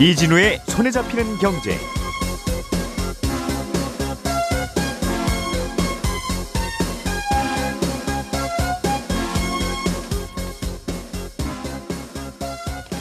이진우의 0.00 0.60
손에 0.68 0.92
잡히는 0.92 1.38
경제. 1.38 1.76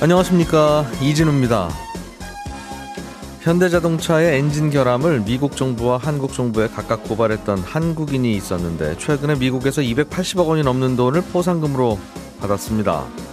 안녕하십니까 0.01 0.87
이진우입니다. 0.99 1.69
현대자동차의 3.41 4.39
엔진 4.39 4.71
결함을 4.71 5.23
미국 5.23 5.55
정부와 5.55 5.97
한국 5.97 6.33
정부에 6.33 6.68
각각 6.68 7.04
고발했던 7.04 7.59
한국인이 7.59 8.36
있었는데 8.36 8.97
최근에 8.97 9.36
미국에서 9.36 9.83
280억 9.83 10.47
원이 10.47 10.64
넘는 10.64 10.95
돈을 10.95 11.21
포상금으로 11.32 12.00
받았습니다. 12.39 13.26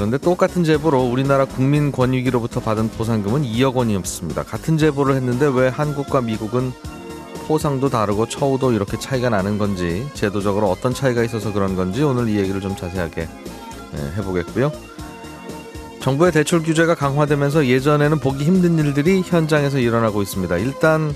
그런데 0.00 0.16
똑같은 0.16 0.64
제보로 0.64 1.02
우리나라 1.02 1.44
국민 1.44 1.92
권익위로부터 1.92 2.60
받은 2.60 2.88
포상금은 2.92 3.42
2억 3.42 3.74
원이었습니다. 3.74 4.44
같은 4.44 4.78
제보를 4.78 5.14
했는데 5.14 5.46
왜 5.46 5.68
한국과 5.68 6.22
미국은 6.22 6.72
포상도 7.46 7.90
다르고 7.90 8.26
처우도 8.26 8.72
이렇게 8.72 8.98
차이가 8.98 9.28
나는 9.28 9.58
건지 9.58 10.08
제도적으로 10.14 10.70
어떤 10.70 10.94
차이가 10.94 11.22
있어서 11.22 11.52
그런 11.52 11.76
건지 11.76 12.02
오늘 12.02 12.30
이 12.30 12.38
얘기를 12.38 12.62
좀 12.62 12.74
자세하게 12.76 13.20
예, 13.20 14.12
해보겠고요. 14.16 14.72
정부의 16.00 16.32
대출 16.32 16.62
규제가 16.62 16.94
강화되면서 16.94 17.66
예전에는 17.66 18.20
보기 18.20 18.42
힘든 18.44 18.78
일들이 18.78 19.20
현장에서 19.20 19.80
일어나고 19.80 20.22
있습니다. 20.22 20.56
일단 20.56 21.14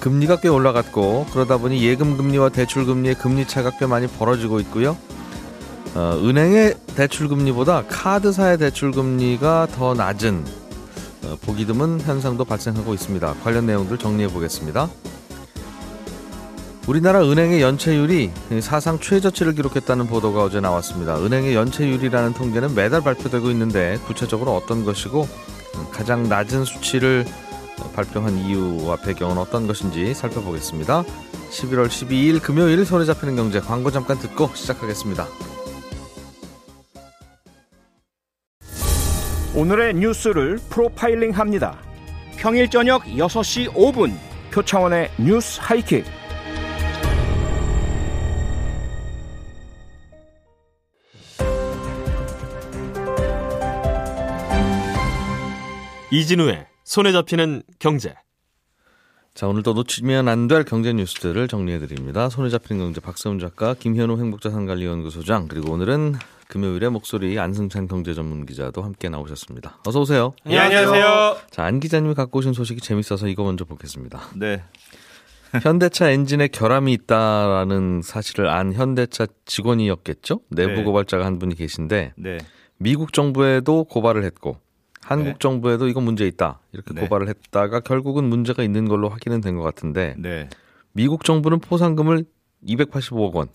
금리가 0.00 0.40
꽤 0.40 0.48
올라갔고 0.48 1.28
그러다 1.32 1.56
보니 1.56 1.82
예금 1.82 2.18
금리와 2.18 2.50
대출 2.50 2.84
금리의 2.84 3.14
금리 3.14 3.48
차가 3.48 3.70
꽤 3.78 3.86
많이 3.86 4.06
벌어지고 4.06 4.60
있고요. 4.60 4.98
어, 5.94 6.18
은행의 6.22 6.74
대출 6.96 7.28
금리보다 7.28 7.84
카드사의 7.86 8.58
대출 8.58 8.92
금리가 8.92 9.68
더 9.74 9.92
낮은 9.92 10.44
어, 11.24 11.36
보기 11.42 11.66
드문 11.66 12.00
현상도 12.00 12.44
발생하고 12.44 12.94
있습니다. 12.94 13.34
관련 13.42 13.66
내용들 13.66 13.98
정리해 13.98 14.28
보겠습니다. 14.28 14.88
우리나라 16.88 17.22
은행의 17.22 17.62
연체율이 17.62 18.32
사상 18.60 18.98
최저치를 18.98 19.54
기록했다는 19.54 20.08
보도가 20.08 20.42
어제 20.42 20.60
나왔습니다. 20.60 21.16
은행의 21.16 21.54
연체율이라는 21.54 22.32
통계는 22.32 22.74
매달 22.74 23.02
발표되고 23.02 23.50
있는데 23.50 23.98
구체적으로 24.06 24.56
어떤 24.56 24.84
것이고 24.84 25.28
가장 25.92 26.28
낮은 26.28 26.64
수치를 26.64 27.24
발표한 27.94 28.36
이유와 28.36 28.96
배경은 28.96 29.38
어떤 29.38 29.66
것인지 29.66 30.12
살펴보겠습니다. 30.14 31.04
11월 31.50 31.86
12일 31.86 32.42
금요일 32.42 32.84
손에 32.84 33.04
잡히는 33.04 33.36
경제 33.36 33.60
광고 33.60 33.90
잠깐 33.90 34.18
듣고 34.18 34.50
시작하겠습니다. 34.54 35.28
오늘의 39.54 39.94
뉴스를 39.94 40.58
프로파일링 40.70 41.32
합니다. 41.32 41.78
평일 42.38 42.68
저녁 42.70 43.02
6시 43.04 43.68
5분 43.74 44.14
표창원의 44.50 45.10
뉴스 45.18 45.60
하이킥. 45.62 46.04
이진우의 56.10 56.66
손에 56.84 57.12
잡히는 57.12 57.62
경제. 57.78 58.14
자 59.34 59.46
오늘도 59.48 59.72
놓치면 59.72 60.28
안 60.28 60.46
될 60.46 60.64
경제 60.64 60.92
뉴스들을 60.92 61.48
정리해 61.48 61.78
드립니다. 61.78 62.28
손에 62.28 62.50
잡히는 62.50 62.82
경제 62.82 63.00
박세훈 63.00 63.38
작가, 63.38 63.72
김현우 63.74 64.18
행복자산관리연구소장 64.18 65.48
그리고 65.48 65.72
오늘은 65.72 66.16
금요일에 66.52 66.90
목소리 66.90 67.38
안승찬 67.38 67.88
경제 67.88 68.12
전문 68.12 68.44
기자도 68.44 68.82
함께 68.82 69.08
나오셨습니다. 69.08 69.78
어서 69.86 70.00
오세요. 70.00 70.34
예, 70.48 70.58
안녕하세요. 70.58 71.38
자, 71.50 71.64
안 71.64 71.80
기자님이 71.80 72.12
갖고 72.12 72.40
오신 72.40 72.52
소식이 72.52 72.82
재밌어서 72.82 73.26
이거 73.28 73.42
먼저 73.42 73.64
보겠습니다. 73.64 74.20
네. 74.36 74.62
현대차 75.62 76.10
엔진에 76.10 76.48
결함이 76.48 76.92
있다라는 76.92 78.02
사실을 78.04 78.48
안 78.50 78.74
현대차 78.74 79.28
직원이었겠죠? 79.46 80.40
내부 80.50 80.72
네. 80.72 80.82
고발자가 80.82 81.24
한 81.24 81.38
분이 81.38 81.54
계신데 81.54 82.12
네. 82.18 82.38
미국 82.76 83.14
정부에도 83.14 83.84
고발을 83.84 84.22
했고 84.22 84.58
한국 85.00 85.24
네. 85.24 85.34
정부에도 85.38 85.88
이건 85.88 86.02
문제 86.04 86.26
있다 86.26 86.60
이렇게 86.74 86.92
네. 86.92 87.00
고발을 87.00 87.28
했다가 87.28 87.80
결국은 87.80 88.24
문제가 88.24 88.62
있는 88.62 88.86
걸로 88.88 89.08
확인은 89.08 89.40
된 89.40 89.56
것 89.56 89.62
같은데 89.62 90.16
네. 90.18 90.50
미국 90.92 91.24
정부는 91.24 91.60
포상금을 91.60 92.26
285억 92.66 93.32
원 93.36 93.48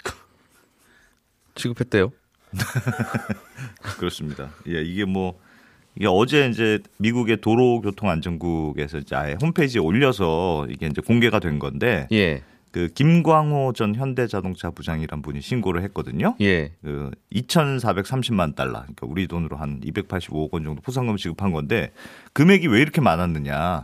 지급했대요. 1.53 2.11
그렇습니다. 3.97 4.49
예, 4.67 4.81
이게 4.81 5.05
뭐 5.05 5.39
이게 5.95 6.07
어제 6.07 6.47
이제 6.47 6.79
미국의 6.97 7.41
도로교통안전국에서 7.41 8.99
이제 8.99 9.15
아예 9.15 9.35
홈페이지에 9.41 9.81
올려서 9.81 10.67
이게 10.69 10.87
이제 10.87 11.01
공개가 11.01 11.39
된 11.39 11.59
건데 11.59 12.07
예, 12.11 12.43
그 12.71 12.89
김광호 12.89 13.73
전 13.73 13.95
현대자동차 13.95 14.71
부장이란 14.71 15.21
분이 15.21 15.41
신고를 15.41 15.81
했거든요. 15.83 16.35
예, 16.41 16.73
그 16.83 17.11
2,430만 17.33 18.55
달러, 18.55 18.81
그러니까 18.81 19.07
우리 19.07 19.27
돈으로 19.27 19.57
한 19.57 19.79
285억 19.81 20.53
원 20.53 20.63
정도 20.63 20.81
포상금 20.81 21.17
지급한 21.17 21.51
건데 21.51 21.91
금액이 22.33 22.67
왜 22.67 22.81
이렇게 22.81 23.01
많았느냐? 23.01 23.83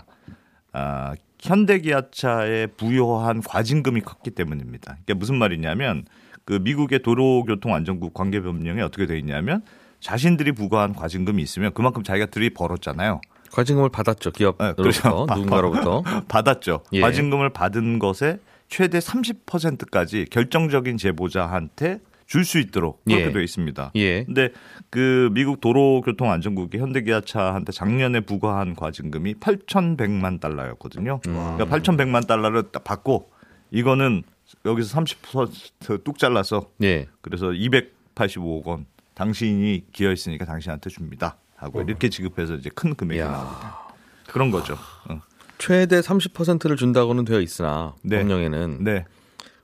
아, 0.74 1.16
현대기아차에 1.40 2.68
부여한 2.78 3.41
과징금이 3.41 4.01
컸기 4.01 4.31
때문입니다. 4.31 4.97
그게 5.00 5.13
무슨 5.13 5.35
말이냐면 5.35 6.06
그 6.46 6.59
미국의 6.62 7.02
도로교통안전국 7.02 8.14
관계법령에 8.14 8.81
어떻게 8.81 9.06
돼 9.06 9.18
있냐면 9.20 9.62
자신들이 10.00 10.52
부과한 10.52 10.94
과징금이 10.94 11.42
있으면 11.42 11.74
그만큼 11.74 12.04
자기가 12.04 12.28
들이 12.28 12.50
벌었잖아요. 12.50 13.22
과징금을 13.52 13.90
받았죠 13.90 14.31
네, 14.31 14.38
기업으로부터 14.38 14.81
그렇죠. 14.81 15.26
누군가로부터. 15.30 16.04
받았죠. 16.28 16.84
예. 16.94 17.02
과징금을 17.02 17.50
받은 17.52 18.00
것에 18.00 18.40
최대 18.68 18.98
30%까지 19.00 20.26
결정적인 20.31 20.98
제보자한테 20.98 22.00
줄 22.26 22.46
수 22.46 22.58
있도록 22.58 23.04
그렇게 23.06 23.25
예. 23.28 23.31
되어 23.31 23.42
있습니다. 23.44 23.92
예, 23.96 24.24
근데 24.24 24.50
그 24.90 25.30
미국 25.34 25.62
도로교통안전국이 25.62 26.80
현대기아차한테 26.80 27.72
작년에 27.72 28.22
부과한 28.22 28.75
과징금이 28.75 29.36
8,100만 29.36 30.40
달러였거든요. 30.40 31.20
음. 31.28 31.34
그러니까 31.58 31.66
8,100만 31.66 32.25
달러를 32.25 32.72
딱 32.72 32.84
받고 32.84 33.30
이거는 33.72 34.24
여기서 34.66 35.00
30%뚝 35.00 36.18
잘라서 36.18 36.70
예. 36.84 37.08
그래서 37.22 37.48
285억 37.48 38.66
원 38.66 38.86
당신이 39.14 39.86
기여했으니까 39.92 40.46
당신한테 40.46 40.90
줍니다. 40.90 41.38
하고 41.56 41.81
이렇게 41.81 42.09
지급해서 42.09 42.56
이제 42.56 42.70
큰 42.74 42.96
금액이 42.96 43.20
야. 43.20 43.31
나옵니다. 43.31 43.80
그런 44.28 44.52
거죠. 44.52 44.78
어. 45.09 45.22
최대 45.58 46.00
30%를 46.00 46.76
준다고는 46.76 47.26
되어 47.26 47.40
있으나 47.40 47.94
네. 48.02 48.18
법령에는 48.20 48.84
네. 48.84 49.06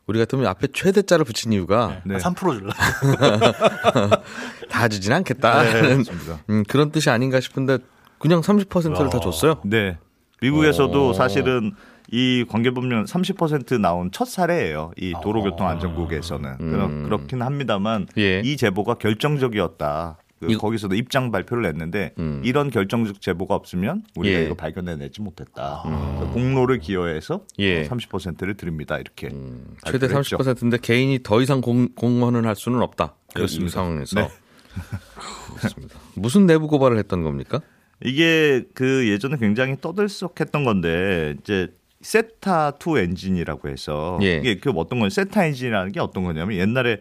우리 0.06 0.18
같으면 0.18 0.48
앞에 0.48 0.68
최대자를 0.74 1.26
붙인 1.26 1.54
이유가 1.54 2.02
네. 2.06 2.18
3% 2.18 2.36
줄라. 2.58 2.74
다 4.70 4.88
주진 4.88 5.14
않겠다는 5.14 6.04
그렇습니다. 6.04 6.40
음, 6.50 6.64
그런 6.68 6.92
뜻이 6.92 7.10
아닌가 7.10 7.40
싶은데 7.40 7.80
그냥 8.18 8.42
30%를 8.42 9.10
다 9.10 9.20
줬어요. 9.20 9.62
네. 9.66 9.98
미국에서도 10.42 11.10
오. 11.10 11.14
사실은 11.14 11.76
이 12.12 12.46
관계법령 12.48 13.06
30% 13.06 13.80
나온 13.80 14.10
첫 14.12 14.26
사례예요. 14.26 14.92
이 14.98 15.14
도로교통안전국에서는 15.22 16.58
음. 16.60 17.04
그렇, 17.04 17.26
긴 17.28 17.42
합니다만 17.42 18.08
예. 18.18 18.42
이 18.44 18.58
제보가 18.58 18.96
결정적이었다. 18.96 20.18
그 20.40 20.52
이- 20.52 20.56
거기서도 20.56 20.96
입장 20.96 21.32
발표를 21.32 21.64
냈는데 21.64 22.14
음. 22.18 22.42
이런 22.46 22.70
결정적 22.72 23.20
제보가 23.22 23.54
없으면 23.56 24.04
우리가 24.16 24.40
예. 24.40 24.46
이거 24.46 24.54
발견해내지 24.56 25.22
못했다. 25.22 25.82
그래서 25.84 26.32
공로를 26.32 26.80
기여해서 26.80 27.42
예. 27.60 27.84
30%를 27.84 28.56
드립니다. 28.56 28.98
이렇게 28.98 29.28
음, 29.28 29.76
최대 29.86 30.08
발표를 30.08 30.20
했죠. 30.20 30.38
30%인데 30.38 30.78
개인이 30.82 31.20
더 31.24 31.42
이상 31.42 31.60
공, 31.62 31.90
공헌을 31.94 32.48
할 32.48 32.56
수는 32.56 32.82
없다. 32.82 33.16
이 33.32 33.34
그렇습니다. 33.36 33.74
상황에서. 33.74 34.16
네. 34.22 34.30
그렇습니다. 35.58 36.00
무슨 36.16 36.46
내부 36.46 36.68
고발을 36.68 36.98
했던 36.98 37.22
겁니까? 37.24 37.60
이게 38.02 38.64
그 38.74 39.10
예전에 39.10 39.36
굉장히 39.38 39.76
떠들썩했던 39.82 40.64
건데 40.64 41.36
이제 41.42 41.68
세타 42.02 42.74
2 42.86 43.00
엔진이라고 43.00 43.70
해서 43.70 44.20
예. 44.22 44.38
이게 44.38 44.56
그 44.56 44.72
어떤 44.72 45.00
건 45.00 45.10
세타 45.10 45.46
엔진이라는 45.46 45.92
게 45.92 46.00
어떤 46.00 46.24
거냐면 46.24 46.58
옛날에 46.58 47.00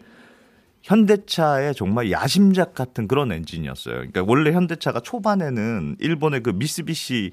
현대차의 0.81 1.75
정말 1.75 2.11
야심작 2.11 2.73
같은 2.73 3.07
그런 3.07 3.31
엔진이었어요. 3.31 3.95
그러니까 3.95 4.23
원래 4.27 4.51
현대차가 4.51 4.99
초반에는 4.99 5.97
일본의 5.99 6.41
그 6.41 6.51
미쓰비시 6.51 7.31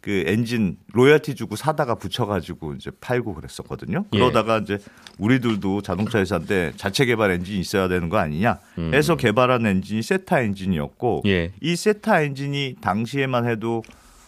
그 0.00 0.22
엔진 0.26 0.76
로열티 0.92 1.34
주고 1.34 1.56
사다가 1.56 1.96
붙여가지고 1.96 2.74
이제 2.74 2.90
팔고 3.00 3.34
그랬었거든요. 3.34 4.04
예. 4.12 4.18
그러다가 4.18 4.58
이제 4.58 4.78
우리들도 5.18 5.82
자동차 5.82 6.20
회사인데 6.20 6.72
자체 6.76 7.06
개발 7.06 7.32
엔진이 7.32 7.58
있어야 7.58 7.88
되는 7.88 8.08
거 8.08 8.18
아니냐 8.18 8.60
해서 8.92 9.16
개발한 9.16 9.66
엔진이 9.66 10.02
세타 10.02 10.42
엔진이었고 10.42 11.22
예. 11.26 11.52
이 11.60 11.74
세타 11.74 12.22
엔진이 12.22 12.76
당시에만 12.80 13.48
해도 13.48 13.82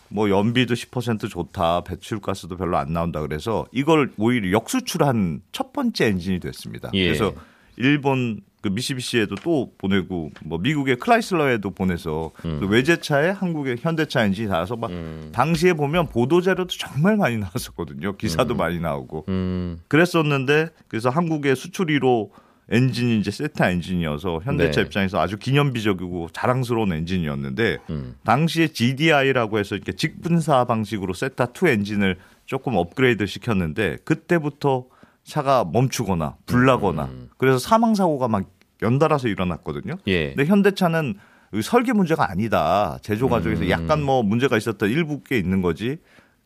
뭐 0.09 0.31
연비도 0.31 0.75
10% 0.75 1.29
좋다, 1.29 1.83
배출가스도 1.83 2.57
별로 2.57 2.77
안 2.77 2.93
나온다 2.93 3.21
그래서 3.21 3.67
이걸 3.73 4.13
오히려 4.17 4.53
역수출한 4.53 5.43
첫 5.53 5.73
번째 5.73 6.07
엔진이 6.07 6.41
됐습니다. 6.41 6.91
예. 6.95 7.05
그래서 7.05 7.33
일본 7.77 8.41
그 8.61 8.69
미쓰비시에도 8.69 9.37
또 9.37 9.73
보내고 9.79 10.33
뭐 10.45 10.59
미국의 10.59 10.97
크라이슬러에도 10.97 11.71
보내서 11.71 12.33
또 12.43 12.67
외제차에 12.67 13.31
한국의 13.31 13.77
현대차 13.79 14.25
엔진이 14.25 14.49
달아서 14.49 14.75
막 14.75 14.91
당시에 15.33 15.75
보면 15.75 16.09
보도 16.09 16.41
자료도 16.41 16.69
정말 16.77 17.17
많이 17.17 17.39
나왔었거든요. 17.39 18.17
기사도 18.17 18.57
많이 18.57 18.81
나오고 18.81 19.27
음, 19.29 19.79
그랬었는데 19.87 20.71
그래서 20.89 21.09
한국의 21.09 21.55
수출 21.55 21.87
1호 21.87 22.31
엔진이 22.71 23.19
이제 23.19 23.31
세타 23.31 23.71
엔진이어서 23.71 24.41
현대차 24.45 24.81
네. 24.81 24.87
입장에서 24.87 25.21
아주 25.21 25.39
기념비적이고 25.39 26.29
자랑스러운 26.33 26.93
엔진이었는데 26.93 27.79
음. 27.91 28.15
당시에 28.25 28.69
GDI라고 28.69 29.59
해서 29.59 29.75
이렇게 29.75 29.93
직분사 29.93 30.65
방식으로 30.65 31.15
세타 31.15 31.49
2 31.61 31.69
엔진을 31.69 32.17
조금 32.45 32.77
업그레이드 32.77 33.25
시켰는데 33.27 33.99
그때부터 34.05 34.87
차가 35.25 35.65
멈추거나 35.65 36.37
불나거나 36.47 37.05
음. 37.05 37.29
그래서 37.39 37.59
사망 37.59 37.95
사고가 37.95 38.29
막 38.29 38.45
연달아서 38.83 39.29
일어났거든요. 39.29 39.97
예. 40.07 40.35
근데 40.35 40.45
현대차는 40.45 41.15
이 41.55 41.63
설계 41.63 41.93
문제가 41.93 42.31
아니다. 42.31 42.99
제조 43.03 43.29
과정에서 43.29 43.63
음. 43.63 43.71
약간 43.71 44.03
뭐 44.03 44.23
문제가 44.23 44.57
있었던 44.57 44.91
일부 44.91 45.23
게 45.23 45.39
있는 45.39 45.63
거지 45.63 45.99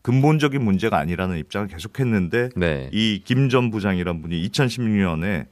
근본적인 0.02 0.62
문제가 0.62 0.98
아니라는 0.98 1.38
입장을 1.38 1.68
계속했는데 1.68 2.50
네. 2.56 2.90
이김 2.92 3.48
전 3.48 3.70
부장이란 3.70 4.22
분이 4.22 4.48
2016년에 4.48 5.46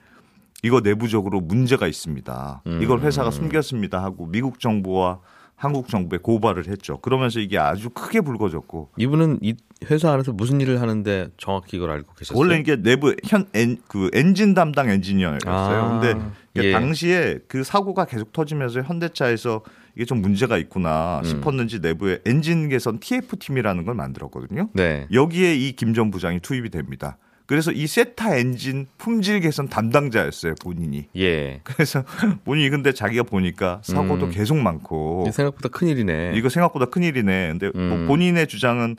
이거 0.63 0.81
내부적으로 0.81 1.41
문제가 1.41 1.87
있습니다. 1.87 2.63
음. 2.67 2.83
이걸 2.83 3.01
회사가 3.01 3.31
숨겼습니다 3.31 4.03
하고 4.03 4.27
미국 4.27 4.61
정부와 4.61 5.21
한국 5.57 5.89
정부에 5.89 6.19
고발을 6.23 6.69
했죠. 6.69 6.99
그러면서 7.01 7.39
이게 7.39 7.59
아주 7.59 7.91
크게 7.91 8.23
불거졌고 8.23 8.93
이분은 8.97 9.41
이 9.43 9.55
회사 9.91 10.11
안에서 10.11 10.33
무슨 10.33 10.59
일을 10.61 10.81
하는데 10.81 11.29
정확히 11.37 11.77
이걸 11.77 11.91
알고 11.91 12.15
계셨어요? 12.15 12.39
원래 12.39 12.59
이게 12.59 12.77
내부 12.77 13.15
현 13.27 13.47
엔, 13.53 13.77
그 13.87 14.09
엔진 14.15 14.55
담당 14.55 14.89
엔지니어였어요. 14.89 15.53
아, 15.55 16.01
근데 16.01 16.19
이게 16.55 16.69
예. 16.69 16.73
당시에 16.73 17.41
그 17.47 17.63
사고가 17.63 18.07
계속 18.07 18.33
터지면서 18.33 18.81
현대차에서 18.83 19.61
이게 19.97 20.07
좀 20.07 20.23
문제가 20.23 20.57
있구나 20.57 21.19
음. 21.19 21.25
싶었는지 21.25 21.81
내부에 21.81 22.21
엔진 22.25 22.71
개선 22.71 22.99
TF 22.99 23.37
팀이라는 23.39 23.85
걸 23.85 23.95
만들었거든요. 23.95 24.71
네. 24.73 25.07
여기에 25.13 25.57
이 25.57 25.73
김 25.77 25.93
전 25.93 26.11
부장이 26.11 26.41
투입이 26.41 26.71
됩니다. 26.71 27.19
그래서 27.51 27.73
이 27.73 27.89
세타 27.89 28.37
엔진 28.37 28.87
품질 28.97 29.41
개선 29.41 29.67
담당자였어요 29.69 30.55
본인이. 30.63 31.09
예. 31.17 31.61
그래서 31.65 32.05
본인이 32.45 32.71
근데 32.71 32.93
자기가 32.93 33.25
보니까 33.25 33.81
사고도 33.83 34.27
음. 34.27 34.31
계속 34.31 34.57
많고 34.57 35.29
생각보다 35.33 35.69
큰 35.69 35.89
일이네. 35.89 36.35
이거 36.37 36.49
생각보다 36.49 36.85
큰 36.85 37.03
일이네. 37.03 37.49
근데 37.49 37.71
뭐 37.75 37.97
음. 37.97 38.07
본인의 38.07 38.47
주장은 38.47 38.99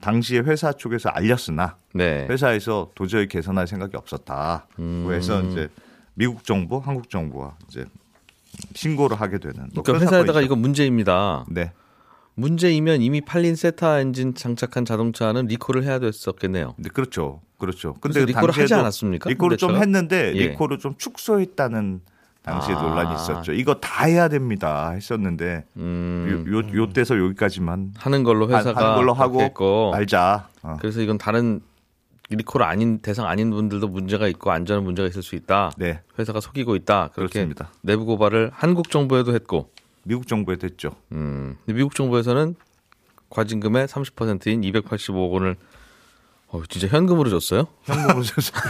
당시에 0.00 0.38
회사 0.38 0.72
쪽에서 0.72 1.10
알렸으나 1.10 1.76
네. 1.92 2.26
회사에서 2.30 2.90
도저히 2.94 3.28
개선할 3.28 3.66
생각이 3.66 3.98
없었다. 3.98 4.66
음. 4.78 5.04
그래서 5.06 5.42
이제 5.42 5.68
미국 6.14 6.42
정부, 6.44 6.78
한국 6.78 7.10
정부와 7.10 7.54
이제 7.68 7.84
신고를 8.74 9.20
하게 9.20 9.36
되는. 9.36 9.68
뭐 9.74 9.82
그러니까 9.82 10.06
회사에다가. 10.06 10.40
이거 10.40 10.56
문제입니다. 10.56 11.44
네. 11.50 11.70
문제이면 12.36 13.00
이미 13.02 13.20
팔린 13.20 13.54
세타 13.56 14.00
엔진 14.00 14.34
장착한 14.34 14.84
자동차는 14.84 15.46
리콜을 15.46 15.84
해야 15.84 15.98
됐었겠네요. 15.98 16.74
근데 16.76 16.90
그렇죠. 16.90 17.40
그렇죠. 17.58 17.94
근데 18.00 18.24
리콜을 18.24 18.50
하지 18.50 18.74
않았습니까? 18.74 19.30
리콜을 19.30 19.56
좀? 19.56 19.76
했는데 19.76 20.32
예. 20.34 20.48
리콜을 20.48 20.78
좀 20.78 20.94
축소했다는 20.98 22.00
당시에 22.42 22.74
아. 22.74 22.82
논란이 22.82 23.14
있었죠. 23.14 23.52
이거 23.52 23.74
다 23.74 24.04
해야 24.04 24.28
됩니다. 24.28 24.90
했었는데 24.90 25.64
음, 25.76 26.44
요, 26.48 26.58
요, 26.58 26.82
요 26.82 26.88
때서 26.92 27.16
여기까지만 27.18 27.94
하는 27.96 28.22
걸로 28.24 28.48
하- 28.52 28.58
회사가 28.58 28.82
하는 28.84 28.94
걸로 28.96 29.14
하고 29.14 29.40
했고 29.40 29.92
말자. 29.92 30.48
어. 30.62 30.76
그래서 30.80 31.00
이건 31.00 31.16
다른 31.16 31.60
리콜 32.30 32.62
아닌 32.62 32.98
대상 32.98 33.26
아닌 33.28 33.50
분들도 33.50 33.86
문제가 33.88 34.26
있고 34.28 34.50
안전에 34.50 34.80
문제가 34.80 35.08
있을 35.08 35.22
수 35.22 35.36
있다. 35.36 35.70
네. 35.78 36.00
회사가 36.18 36.40
속이고 36.40 36.74
있다. 36.74 37.10
그렇게 37.14 37.34
그렇습니다. 37.34 37.70
내부 37.82 38.04
고발을 38.06 38.50
한국 38.52 38.90
정부에도 38.90 39.34
했고, 39.34 39.70
미국 40.04 40.26
정부에 40.26 40.56
됐죠. 40.56 40.96
음, 41.12 41.56
미국 41.66 41.94
정부에서는 41.94 42.54
과징금의 43.30 43.86
30%인 43.88 44.60
285억 44.60 45.32
원을 45.32 45.56
어, 46.54 46.62
진짜 46.68 46.86
현금으로 46.86 47.30
줬어요? 47.30 47.66
현금으로 47.82 48.22
줬어요. 48.22 48.62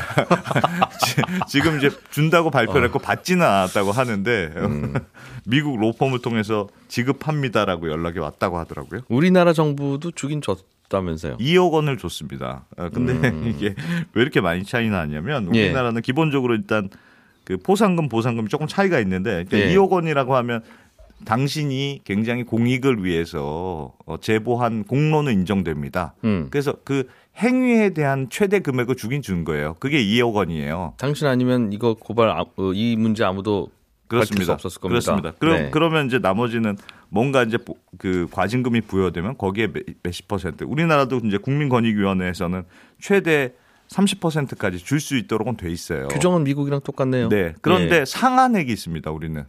지금 1.49 1.77
이제 1.77 1.91
준다고 2.11 2.51
발표를 2.51 2.81
어. 2.81 2.85
했고 2.85 2.99
받지는 2.99 3.45
않았다고 3.45 3.93
하는데 3.93 4.53
음. 4.57 4.95
미국 5.45 5.79
로펌을 5.79 6.21
통해서 6.23 6.69
지급합니다라고 6.89 7.91
연락이 7.91 8.21
왔다고 8.21 8.59
하더라고요. 8.59 9.03
우리나라 9.09 9.53
정부도 9.53 10.13
주긴 10.13 10.41
줬다면서요? 10.41 11.37
2억 11.37 11.73
원을 11.73 11.99
줬습니다. 11.99 12.65
어, 12.79 12.89
근데 12.89 13.13
이게 13.51 13.75
왜 14.15 14.23
이렇게 14.23 14.41
많이 14.41 14.65
차이 14.65 14.89
나냐면 14.89 15.49
음. 15.49 15.55
예. 15.55 15.67
우리나라는 15.67 16.01
기본적으로 16.01 16.55
일단 16.55 16.89
그 17.45 17.59
포상금 17.59 18.09
보상금이 18.09 18.49
조금 18.49 18.67
차이가 18.67 18.99
있는데 19.01 19.45
그러니까 19.45 19.59
예. 19.59 19.75
2억 19.75 19.91
원이라고 19.91 20.35
하면 20.37 20.63
당신이 21.25 22.01
굉장히 22.05 22.43
공익을 22.45 23.05
위해서 23.05 23.93
어, 24.07 24.17
제보한 24.21 24.85
공로는 24.85 25.33
인정됩니다. 25.33 26.15
음. 26.25 26.49
그래서 26.51 26.75
그 26.85 27.09
행위에 27.37 27.91
대한 27.91 28.29
최대 28.31 28.61
금액을 28.61 28.97
주긴 28.97 29.23
준 29.23 29.45
거예요. 29.45 29.75
그게 29.81 30.03
2억 30.05 30.35
원이에요. 30.35 30.95
당신 30.99 31.27
아니면 31.27 31.73
이거 31.73 31.95
고발 31.95 32.29
아, 32.31 32.43
어, 32.43 32.73
이 32.75 32.97
문제 32.97 33.25
아무도 33.25 33.69
그렇습니다. 34.07 34.53
없었을 34.53 34.81
겁니다. 34.81 35.01
그렇습니다. 35.01 35.33
그럼 35.39 35.57
네. 35.57 35.71
그러면 35.71 36.07
이제 36.07 36.19
나머지는 36.19 36.77
뭔가 37.09 37.43
이제 37.43 37.57
보- 37.57 37.77
그 37.99 38.29
과징금이 38.31 38.83
부여되면 38.83 39.39
거기에 39.39 39.69
몇- 39.73 39.83
몇십 40.03 40.29
퍼센트. 40.29 40.65
우리나라도 40.65 41.21
이제 41.25 41.39
국민권익위원회에서는 41.39 42.65
최대 43.01 43.55
30%까지 43.89 44.79
줄 44.79 45.01
수 45.01 45.17
있도록은 45.17 45.57
돼 45.57 45.71
있어요. 45.71 46.09
규정은 46.09 46.45
미국이랑 46.45 46.81
똑같네요. 46.83 47.29
네. 47.29 47.55
그런데 47.61 48.01
예. 48.01 48.05
상한액이 48.05 48.73
있습니다. 48.73 49.11
우리는 49.11 49.45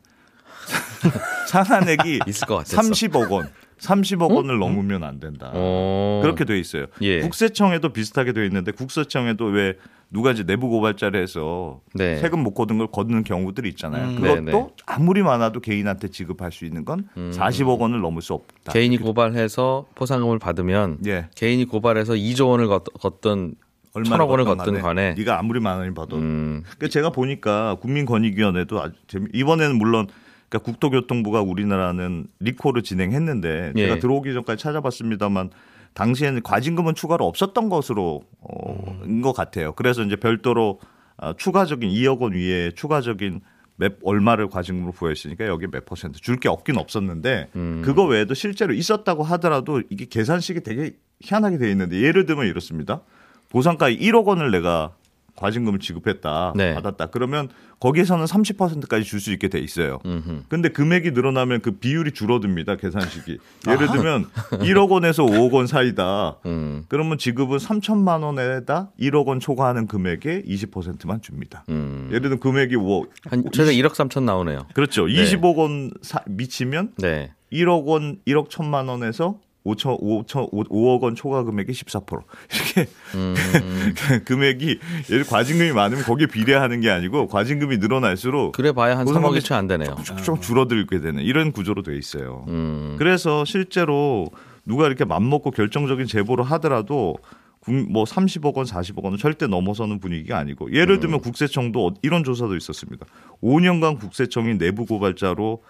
상한액이 1.47 2.19
있을 2.27 2.47
것 2.47 2.57
같았어. 2.57 2.81
30억 2.81 3.31
원. 3.31 3.49
30억 3.79 4.33
원을 4.33 4.57
넘으면 4.57 5.03
안 5.03 5.19
된다. 5.19 5.51
어. 5.53 6.21
그렇게 6.23 6.45
돼 6.45 6.57
있어요. 6.57 6.85
예. 7.01 7.19
국세청에도 7.19 7.89
비슷하게 7.89 8.31
돼 8.31 8.45
있는데 8.45 8.71
국세청에도 8.71 9.45
왜 9.45 9.75
누가 10.09 10.31
이제 10.31 10.43
내부 10.43 10.69
고발자를 10.69 11.21
해서 11.21 11.81
네. 11.93 12.17
세금 12.17 12.39
못 12.39 12.53
걷는 12.53 12.77
걸 12.77 12.87
걷는 12.87 13.23
경우들이 13.25 13.67
있잖아요. 13.69 14.07
음. 14.09 14.15
그것도 14.15 14.45
네네. 14.45 14.67
아무리 14.85 15.23
많아도 15.23 15.59
개인한테 15.59 16.07
지급할 16.07 16.53
수 16.53 16.63
있는 16.63 16.85
건 16.85 17.09
40억 17.15 17.79
원을 17.79 17.99
넘을 17.99 18.21
수 18.21 18.33
없다. 18.33 18.71
개인이 18.71 18.95
고발해서 18.97 19.87
포상금을 19.95 20.39
받으면 20.39 20.99
예. 21.05 21.27
개인이 21.35 21.65
고발해서 21.65 22.13
2조 22.13 22.49
원을 22.49 22.67
걷, 22.67 22.85
걷던 22.85 23.55
얼마나 23.93 24.17
천억 24.17 24.29
원을 24.29 24.45
걷든 24.45 24.81
간에 24.81 25.15
네가 25.17 25.39
아무리 25.39 25.59
원을 25.63 25.93
받아도 25.93 26.17
음, 26.17 26.63
그러니까 26.63 26.87
제가 26.89 27.09
보니까 27.09 27.75
국민권익위원회도 27.75 28.81
아주 28.81 28.93
재미 29.07 29.27
이번에는 29.33 29.77
물론 29.77 30.07
그러니까 30.49 30.59
국토교통부가 30.71 31.41
우리나라는 31.41 32.27
리콜을 32.39 32.83
진행했는데 32.83 33.73
예. 33.75 33.81
제가 33.87 33.99
들어오기 33.99 34.33
전까지 34.33 34.61
찾아봤습니다만 34.63 35.49
당시에는 35.93 36.41
과징금은 36.43 36.93
추가로 36.95 37.25
없었던 37.25 37.69
것으로 37.69 38.23
어, 38.41 39.01
인 39.05 39.21
것 39.21 39.33
같아요. 39.33 39.73
그래서 39.73 40.03
이제 40.03 40.15
별도로 40.15 40.79
어, 41.17 41.33
추가적인 41.33 41.89
2억 41.89 42.19
원 42.19 42.33
위에 42.33 42.71
추가적인 42.75 43.41
몇 43.77 43.95
얼마를 44.03 44.49
과징금으로 44.49 44.91
부여했으니까 44.93 45.47
여기 45.47 45.67
몇 45.67 45.85
퍼센트 45.85 46.19
줄 46.21 46.37
게 46.39 46.47
없긴 46.49 46.77
없었는데 46.77 47.49
음. 47.55 47.81
그거 47.83 48.05
외에도 48.05 48.33
실제로 48.33 48.73
있었다고 48.73 49.23
하더라도 49.23 49.81
이게 49.89 50.05
계산식이 50.05 50.61
되게 50.63 50.95
희한하게 51.21 51.57
돼 51.57 51.71
있는데 51.71 52.01
예를 52.01 52.25
들면 52.25 52.45
이렇습니다. 52.47 53.01
보상가 53.49 53.89
1억 53.89 54.25
원을 54.25 54.51
내가 54.51 54.93
과징금을 55.35 55.79
지급했다 55.79 56.53
네. 56.55 56.73
받았다 56.75 57.07
그러면 57.07 57.49
거기에서는 57.79 58.23
30%까지 58.25 59.03
줄 59.03 59.19
수 59.19 59.31
있게 59.33 59.47
돼 59.49 59.59
있어요. 59.59 59.99
음흠. 60.05 60.43
근데 60.47 60.69
금액이 60.69 61.11
늘어나면 61.11 61.61
그 61.61 61.71
비율이 61.71 62.11
줄어듭니다 62.11 62.75
계산식이 62.77 63.37
예를 63.67 63.87
들면 63.91 64.25
1억 64.51 64.89
원에서 64.91 65.23
5억 65.25 65.51
원 65.53 65.67
사이다. 65.67 66.37
음, 66.45 66.85
그러면 66.87 67.17
지급은 67.17 67.57
3천만 67.57 68.23
원에다 68.23 68.91
1억 68.99 69.25
원 69.27 69.39
초과하는 69.39 69.87
금액의 69.87 70.43
20%만 70.47 71.21
줍니다. 71.21 71.63
음. 71.69 72.07
예를 72.09 72.21
들면 72.21 72.39
금액이 72.39 72.75
5억 72.77 73.09
한 73.29 73.43
최대 73.51 73.73
1억 73.73 73.89
3천 73.93 74.23
나오네요. 74.23 74.67
그렇죠. 74.73 75.05
20억 75.05 75.57
원 75.57 75.91
사- 76.01 76.23
미치면 76.27 76.93
네. 76.99 77.33
1억 77.51 77.85
원 77.85 78.19
1억 78.27 78.49
천만 78.49 78.87
원에서 78.87 79.39
5천 79.65 79.99
5천 79.99 80.51
5억 80.51 81.01
원 81.01 81.15
초과 81.15 81.43
금액이 81.43 81.71
14% 81.71 82.21
이렇게 82.53 82.87
음, 83.15 83.33
금액이 84.25 84.79
예를 85.09 85.25
과징금이 85.25 85.71
많으면 85.71 86.03
거기에 86.03 86.27
비례하는 86.27 86.81
게 86.81 86.89
아니고 86.91 87.27
과징금이 87.27 87.77
늘어날수록 87.77 88.51
그래 88.53 88.71
봐야 88.71 88.97
한 88.97 89.05
보상금이 89.05 89.39
3억이 89.39 89.43
채 89.43 89.53
안 89.55 89.67
되네요. 89.67 89.95
쭉쭉 90.03 90.41
줄어들게 90.41 90.99
되는 90.99 91.23
이런 91.23 91.51
구조로 91.51 91.81
돼 91.81 91.97
있어요. 91.97 92.45
음, 92.47 92.95
그래서 92.99 93.43
실제로 93.45 94.27
누가 94.65 94.85
이렇게 94.87 95.05
맘먹고 95.05 95.51
결정적인 95.51 96.07
제보를 96.07 96.43
하더라도 96.45 97.15
국- 97.59 97.91
뭐 97.91 98.03
30억 98.03 98.55
원, 98.57 98.65
40억 98.65 99.03
원은 99.03 99.17
절대 99.17 99.47
넘어서는 99.47 99.99
분위기가 99.99 100.37
아니고 100.37 100.71
예를 100.73 100.99
들면 100.99 101.21
국세청도 101.21 101.87
어- 101.87 101.93
이런 102.03 102.23
조사도 102.23 102.55
있었습니다. 102.55 103.05
5년간 103.41 103.99
국세청이 103.99 104.57
내부 104.59 104.85
고발자로 104.85 105.61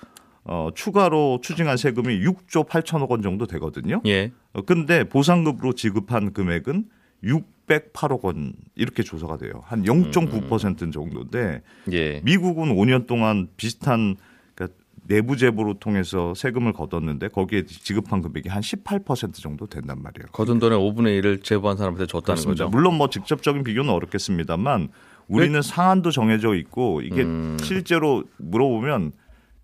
어, 0.46 0.70
추가로 0.74 1.40
추징한 1.42 1.76
세금이 1.76 2.22
6조 2.22 2.68
8천억 2.68 3.10
원 3.10 3.22
정도 3.22 3.46
되거든요. 3.48 4.02
예. 4.06 4.32
어, 4.54 4.62
근데 4.62 5.04
보상금으로 5.04 5.74
지급한 5.74 6.34
금액은 6.34 6.86
6 7.24 7.56
608억 7.68 8.24
원 8.24 8.54
이렇게 8.76 9.04
조사가 9.04 9.38
돼요. 9.38 9.62
한 9.66 9.84
0.9% 9.84 10.94
정도인데 10.94 11.62
예. 11.92 12.22
미국은 12.24 12.76
5년 12.76 13.08
동안 13.08 13.48
비슷한 13.58 14.16
그러니까 14.54 14.78
내부 15.08 15.38
제보를 15.38 15.76
통해서 15.80 16.34
세금을 16.34 16.74
걷었는데 16.74 17.30
거기에 17.30 17.66
지급한 17.66 18.22
금액이 18.22 18.50
한 18.50 18.62
18% 18.62 19.34
정도 19.36 19.68
된단 19.68 20.02
말이에요. 20.02 20.28
거둔 20.32 20.60
돈의 20.60 20.78
5분의 20.78 21.22
1을 21.22 21.44
제보한 21.44 21.78
사람한테 21.78 22.06
줬다는 22.06 22.36
그렇습니다. 22.36 22.66
거죠. 22.66 22.70
물론 22.70 22.96
뭐 22.96 23.10
직접적인 23.10 23.64
비교는 23.64 23.90
어렵겠습니다만 23.92 24.90
우리는 25.28 25.60
상한도 25.62 26.12
정해져 26.12 26.54
있고 26.56 27.02
이게 27.02 27.24
음. 27.24 27.58
실제로 27.60 28.24
물어보면 28.38 29.12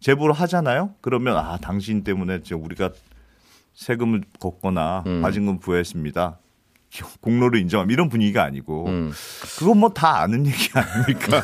제보를 0.01 0.34
하잖아요. 0.36 0.93
그러면 1.01 1.38
아 1.38 1.58
당신 1.62 2.03
때문에 2.03 2.39
우리가 2.53 2.89
세금을 3.75 4.22
걷거나 4.39 5.03
음. 5.08 5.22
과징금 5.22 5.60
부여했습니다. 5.60 6.38
공로를 7.22 7.60
인정함 7.62 7.89
이런 7.89 8.10
분위기가 8.10 8.43
아니고 8.43 8.88
음. 8.89 9.12
그건 9.58 9.77
뭐 9.77 9.89
다 9.93 10.20
아는 10.20 10.46
얘기 10.46 10.67
아닙니까? 10.74 11.41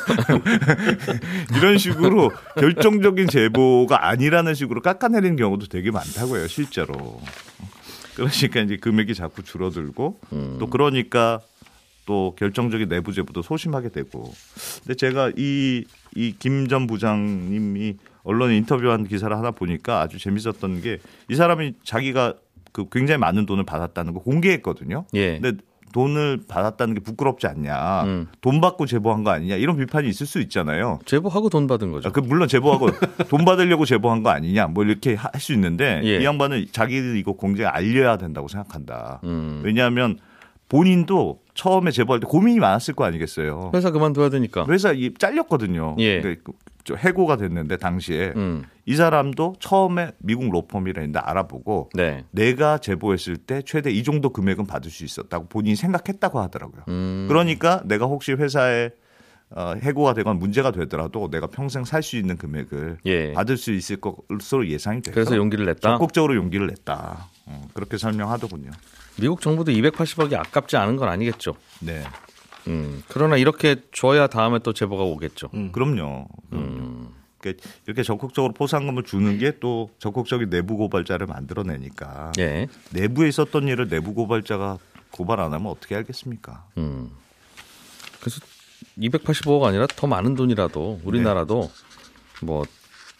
이런 1.56 1.78
식으로 1.78 2.32
결정적인 2.56 3.28
제보가 3.28 4.08
아니라는 4.10 4.56
식으로 4.56 4.82
깎아내리는 4.82 5.38
경우도 5.38 5.68
되게 5.68 5.90
많다고요, 5.92 6.48
실제로. 6.48 7.22
그러니까 8.16 8.62
이제 8.62 8.76
금액이 8.78 9.14
자꾸 9.16 9.44
줄어들고 9.44 10.20
또 10.60 10.68
그러니까 10.70 11.40
또 12.06 12.36
결정적인 12.38 12.90
내부 12.90 13.14
제보도 13.14 13.42
소심하게 13.42 13.90
되고. 13.90 14.34
근데 14.84 14.96
제가 14.96 15.32
이 15.38 15.86
이 16.16 16.34
김 16.40 16.68
전 16.68 16.88
부장님이 16.88 17.98
언론에 18.28 18.56
인터뷰한 18.58 19.08
기사를 19.08 19.36
하나 19.36 19.52
보니까 19.52 20.02
아주 20.02 20.20
재밌었던 20.20 20.82
게 20.82 21.00
이 21.30 21.36
사람이 21.36 21.74
자기가 21.84 22.36
그 22.72 22.86
굉장히 22.92 23.18
많은 23.20 23.46
돈을 23.48 23.64
받았다는 23.66 24.14
거 24.14 24.20
공개했거든요. 24.22 25.06
예. 25.16 25.40
근데 25.40 25.64
돈을 25.94 26.42
받았다는 26.48 26.94
게 26.96 27.00
부끄럽지 27.00 27.48
않냐. 27.48 28.04
음. 28.04 28.28
돈 28.42 28.62
받고 28.62 28.86
제보한 28.86 29.24
거 29.24 29.32
아니냐. 29.32 29.56
이런 29.56 29.78
비판이 29.78 30.08
있을 30.10 30.28
수 30.28 30.40
있잖아요. 30.42 31.00
제보하고 31.06 31.50
돈 31.50 31.66
받은 31.66 31.92
거죠. 31.92 32.10
아, 32.10 32.12
그 32.12 32.20
물론 32.20 32.48
제보하고 32.48 32.90
돈 33.30 33.46
받으려고 33.46 33.86
제보한 33.86 34.22
거 34.22 34.30
아니냐. 34.30 34.68
뭐 34.68 34.84
이렇게 34.84 35.16
할 35.16 35.40
수 35.40 35.54
있는데 35.54 36.02
예. 36.04 36.18
이 36.22 36.26
양반은 36.26 36.68
자기들 36.72 37.16
이거 37.18 37.32
공개에 37.34 37.66
알려야 37.66 38.18
된다고 38.18 38.48
생각한다. 38.48 39.22
음. 39.24 39.62
왜냐하면 39.64 40.20
본인도 40.70 41.40
처음에 41.54 41.92
제보할 41.92 42.20
때 42.20 42.28
고민이 42.28 42.60
많았을 42.60 42.94
거 42.94 43.06
아니겠어요. 43.06 43.72
회사 43.74 43.90
그만둬야 43.92 44.30
되니까. 44.30 44.66
회사 44.70 44.92
이 44.92 45.14
잘렸거든요. 45.18 45.96
예. 46.00 46.22
그러니까 46.22 46.52
저 46.88 46.96
해고가 46.96 47.36
됐는데 47.36 47.76
당시에 47.76 48.32
음. 48.38 48.64
이 48.86 48.96
사람도 48.96 49.56
처음에 49.60 50.12
미국 50.20 50.50
로펌이라 50.50 51.02
했는데 51.02 51.20
알아보고 51.20 51.90
네. 51.94 52.24
내가 52.32 52.78
제보했을 52.78 53.36
때 53.36 53.62
최대 53.66 53.92
이 53.92 54.04
정도 54.04 54.30
금액은 54.30 54.66
받을 54.68 54.90
수 54.90 55.04
있었다고 55.04 55.48
본인이 55.50 55.76
생각했다고 55.76 56.40
하더라고요. 56.40 56.84
음. 56.88 57.26
그러니까 57.28 57.82
내가 57.84 58.06
혹시 58.06 58.32
회사에 58.32 58.92
어, 59.50 59.74
해고가 59.82 60.14
되건 60.14 60.40
문제가 60.40 60.72
되더라도 60.72 61.30
내가 61.30 61.48
평생 61.48 61.84
살 61.84 62.02
수 62.04 62.16
있는 62.16 62.38
금액을 62.38 63.00
예. 63.06 63.34
받을 63.34 63.58
수 63.58 63.74
있을 63.74 63.98
것으로 63.98 64.68
예상이 64.70 65.02
돼서 65.02 65.14
그래서 65.14 65.36
용기를 65.36 65.66
냈다. 65.66 65.90
적극적으로 65.92 66.36
용기를 66.36 66.68
냈다. 66.68 67.28
어, 67.48 67.68
그렇게 67.74 67.98
설명하더군요. 67.98 68.72
미국 69.20 69.42
정부도 69.42 69.72
280억이 69.74 70.36
아깝지 70.36 70.78
않은 70.78 70.96
건 70.96 71.10
아니겠죠. 71.10 71.54
네, 71.82 72.04
음. 72.68 73.04
그러나 73.08 73.38
이렇게 73.38 73.78
줘야 73.92 74.28
다음에 74.28 74.60
또 74.60 74.74
제보가 74.74 75.04
오겠죠. 75.04 75.50
그럼요. 75.72 76.28
그럼요. 76.50 77.08
그러니까 77.40 77.64
이렇게 77.86 78.04
적극적으로 78.04 78.54
포상금을 78.54 79.04
주는 79.04 79.38
게 79.38 79.60
또 79.60 79.90
적극적인 80.00 80.50
내부 80.50 80.76
고발자를 80.78 81.28
만들어내니까 81.28 82.34
예. 82.40 82.68
내부에 82.92 83.28
있었던 83.30 83.68
일을 83.68 83.88
내부 83.88 84.14
고발자가 84.14 84.78
고발 85.12 85.40
안 85.40 85.54
하면 85.54 85.68
어떻게 85.68 85.96
알겠습니까? 85.96 86.66
음. 86.78 87.12
그래서 88.20 88.40
285억 88.98 89.64
아니라 89.64 89.88
더 89.88 90.08
많은 90.08 90.36
돈이라도 90.36 91.02
우리나라도 91.04 91.72
뭐 92.42 92.66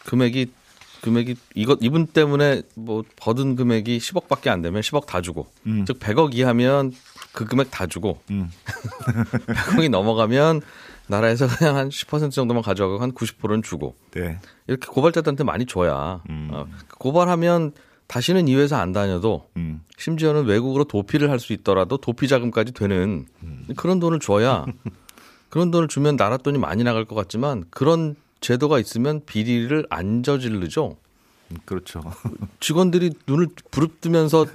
금액이 0.04 0.52
금액이 1.00 1.36
이것 1.54 1.78
이분 1.80 2.06
때문에 2.06 2.62
뭐 2.74 3.04
버든 3.16 3.56
금액이 3.56 3.98
10억밖에 3.98 4.48
안 4.48 4.62
되면 4.62 4.80
10억 4.80 5.06
다 5.06 5.20
주고 5.20 5.46
음. 5.66 5.84
즉 5.86 5.98
100억 5.98 6.34
이하면 6.34 6.92
그 7.32 7.44
금액 7.44 7.70
다 7.70 7.86
주고 7.86 8.20
음. 8.30 8.50
100억이 9.46 9.90
넘어가면 9.90 10.62
나라에서 11.06 11.46
그냥 11.48 11.76
한 11.76 11.88
10% 11.88 12.30
정도만 12.32 12.62
가져가고 12.62 13.00
한 13.02 13.12
90%는 13.12 13.62
주고 13.62 13.94
네. 14.10 14.38
이렇게 14.66 14.86
고발자들한테 14.88 15.44
많이 15.44 15.64
줘야 15.66 16.22
음. 16.28 16.50
어, 16.52 16.66
고발하면 16.98 17.72
다시는 18.08 18.48
이 18.48 18.56
회사 18.56 18.78
안 18.78 18.92
다녀도 18.92 19.48
음. 19.56 19.82
심지어는 19.98 20.44
외국으로 20.46 20.84
도피를 20.84 21.30
할 21.30 21.38
수 21.38 21.52
있더라도 21.52 21.96
도피 21.98 22.26
자금까지 22.28 22.72
되는 22.72 23.26
그런 23.76 24.00
돈을 24.00 24.18
줘야 24.20 24.64
그런 25.50 25.70
돈을 25.70 25.88
주면 25.88 26.16
나라 26.16 26.36
돈이 26.38 26.58
많이 26.58 26.84
나갈 26.84 27.04
것 27.04 27.14
같지만 27.14 27.64
그런 27.70 28.16
제도가 28.40 28.78
있으면 28.78 29.22
비리를 29.26 29.86
안 29.90 30.22
저지르죠. 30.22 30.96
음, 31.50 31.56
그렇죠. 31.64 32.02
직원들이 32.60 33.12
눈을 33.26 33.48
부릅뜨면서 33.70 34.46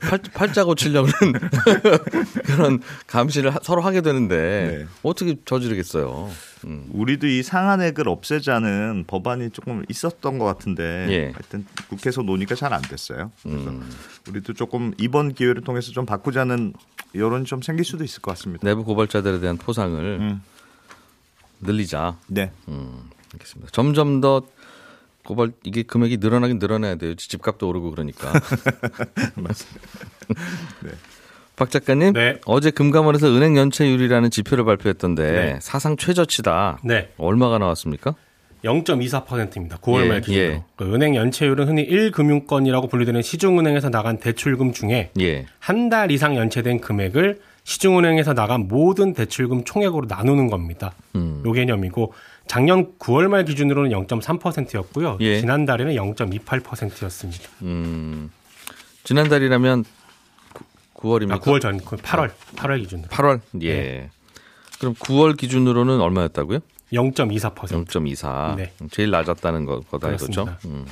팔, 0.00 0.18
팔자고 0.34 0.74
치려는 0.74 1.12
그런 2.44 2.80
감시를 3.06 3.54
하- 3.54 3.60
서로 3.62 3.82
하게 3.82 4.00
되는데 4.00 4.78
네. 4.78 4.86
어떻게 5.02 5.36
저지르겠어요. 5.44 6.28
음. 6.64 6.86
우리도 6.92 7.26
이 7.28 7.42
상한액을 7.42 8.08
없애자는 8.08 9.04
법안이 9.06 9.50
조금 9.50 9.84
있었던 9.88 10.38
것 10.38 10.44
같은데 10.44 11.06
예. 11.10 11.20
하여튼 11.26 11.66
국회에서 11.88 12.22
노니까 12.22 12.54
잘안 12.56 12.82
됐어요. 12.82 13.30
그래서 13.42 13.70
음. 13.70 13.88
우리도 14.28 14.54
조금 14.54 14.92
이번 14.98 15.34
기회를 15.34 15.62
통해서 15.62 15.92
좀 15.92 16.04
바꾸자는 16.06 16.72
여론이 17.14 17.44
좀 17.44 17.62
생길 17.62 17.84
수도 17.84 18.02
있을 18.02 18.20
것 18.22 18.32
같습니다. 18.32 18.66
내부 18.66 18.82
고발자들에 18.84 19.38
대한 19.40 19.56
포상을 19.56 20.00
음. 20.20 20.42
늘리자. 21.64 22.18
네. 22.28 22.50
음, 22.68 23.10
알겠습니다. 23.34 23.70
점점 23.72 24.20
더 24.20 24.42
고발 25.24 25.52
이게 25.64 25.82
금액이 25.82 26.18
늘어나긴 26.18 26.58
늘어나야 26.58 26.96
돼요. 26.96 27.14
집값도 27.14 27.68
오르고 27.68 27.90
그러니까. 27.90 28.32
네. 30.82 30.90
박 31.56 31.70
작가님, 31.70 32.12
네. 32.14 32.40
어제 32.46 32.70
금감원에서 32.70 33.28
은행 33.28 33.56
연체율이라는 33.56 34.30
지표를 34.30 34.64
발표했던데 34.64 35.32
네. 35.32 35.58
사상 35.60 35.96
최저치다. 35.96 36.80
네. 36.84 37.12
얼마가 37.16 37.58
나왔습니까? 37.58 38.14
0.24%입니다. 38.64 39.76
9월 39.78 40.04
예, 40.04 40.08
말 40.08 40.20
기준으로. 40.20 40.42
예. 40.42 40.62
그 40.74 40.94
은행 40.94 41.14
연체율은 41.14 41.68
흔히 41.68 41.86
1금융권이라고 41.86 42.90
분류되는 42.90 43.22
시중은행에서 43.22 43.90
나간 43.90 44.18
대출금 44.18 44.72
중에 44.72 45.10
예. 45.20 45.46
한달 45.58 46.10
이상 46.10 46.36
연체된 46.36 46.80
금액을 46.80 47.40
시중은행에서 47.64 48.34
나간 48.34 48.68
모든 48.68 49.14
대출금 49.14 49.64
총액으로 49.64 50.06
나누는 50.06 50.48
겁니다. 50.48 50.92
음. 51.16 51.42
요 51.44 51.52
개념이고 51.52 52.12
작년 52.46 52.92
9월 52.98 53.28
말 53.28 53.44
기준으로는 53.46 53.90
0.3%였고요. 53.90 55.16
예. 55.20 55.40
지난달에는 55.40 55.94
0.28%였습니다. 55.94 57.42
음. 57.62 58.30
지난달이라면 59.04 59.84
9 60.92 61.08
월입니까? 61.08 61.36
아, 61.36 61.40
9월 61.40 61.60
전 61.60 61.80
8월 61.80 62.30
8월 62.56 62.80
기준으로 62.80 63.08
8월. 63.08 63.40
예. 63.62 63.74
네. 63.74 64.10
그럼 64.78 64.94
9월 64.94 65.36
기준으로는 65.36 66.00
얼마였다고요? 66.00 66.60
0.24%. 66.92 67.54
0.24. 67.54 68.56
네. 68.56 68.72
제일 68.90 69.10
낮았다는 69.10 69.64
거, 69.64 69.80
거다 69.80 70.10
이거죠. 70.10 70.44
그렇습니다. 70.44 70.58
음. 70.68 70.84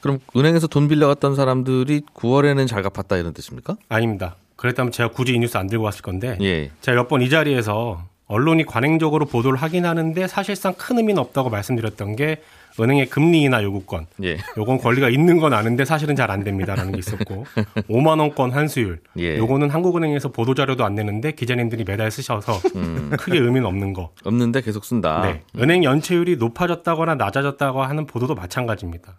그럼 0.00 0.18
은행에서 0.36 0.66
돈 0.66 0.88
빌려 0.88 1.06
갔던 1.08 1.34
사람들이 1.34 2.02
9월에는 2.14 2.68
잘 2.68 2.82
갚았다 2.82 3.16
이런 3.16 3.32
뜻입니까? 3.32 3.76
아닙니다. 3.88 4.36
그랬다면 4.56 4.92
제가 4.92 5.10
굳이 5.10 5.34
이 5.34 5.38
뉴스 5.38 5.56
안 5.56 5.66
들고 5.66 5.84
왔을 5.84 6.02
건데 6.02 6.36
예. 6.40 6.70
제가 6.80 6.96
몇 7.02 7.08
번 7.08 7.22
이 7.22 7.28
자리에서 7.30 8.04
언론이 8.26 8.64
관행적으로 8.64 9.26
보도를 9.26 9.58
하긴 9.58 9.84
하는데 9.84 10.26
사실상 10.26 10.72
큰 10.74 10.96
의미는 10.98 11.20
없다고 11.20 11.50
말씀드렸던 11.50 12.16
게 12.16 12.40
은행의 12.80 13.06
금리 13.08 13.42
인하 13.42 13.62
요구권. 13.62 14.06
예. 14.24 14.36
요건 14.56 14.78
권리가 14.78 15.08
있는 15.08 15.38
건 15.38 15.52
아는데 15.52 15.84
사실은 15.84 16.16
잘 16.16 16.30
안 16.32 16.42
됩니다라는 16.42 16.92
게 16.92 16.98
있었고 16.98 17.44
5만 17.88 18.18
원권 18.18 18.50
환수율. 18.50 19.00
예. 19.18 19.36
요거는 19.38 19.70
한국은행에서 19.70 20.30
보도 20.30 20.54
자료도 20.54 20.84
안 20.84 20.94
내는데 20.96 21.32
기자님들이 21.32 21.84
매달 21.84 22.10
쓰셔서 22.10 22.58
음. 22.74 23.10
크게 23.16 23.38
의미는 23.38 23.66
없는 23.66 23.92
거. 23.92 24.10
없는데 24.24 24.62
계속 24.62 24.84
쓴다. 24.84 25.20
네. 25.22 25.42
은행 25.62 25.84
연체율이 25.84 26.36
높아졌다거나 26.36 27.14
낮아졌다고 27.16 27.82
하는 27.82 28.06
보도도 28.06 28.34
마찬가지입니다. 28.34 29.14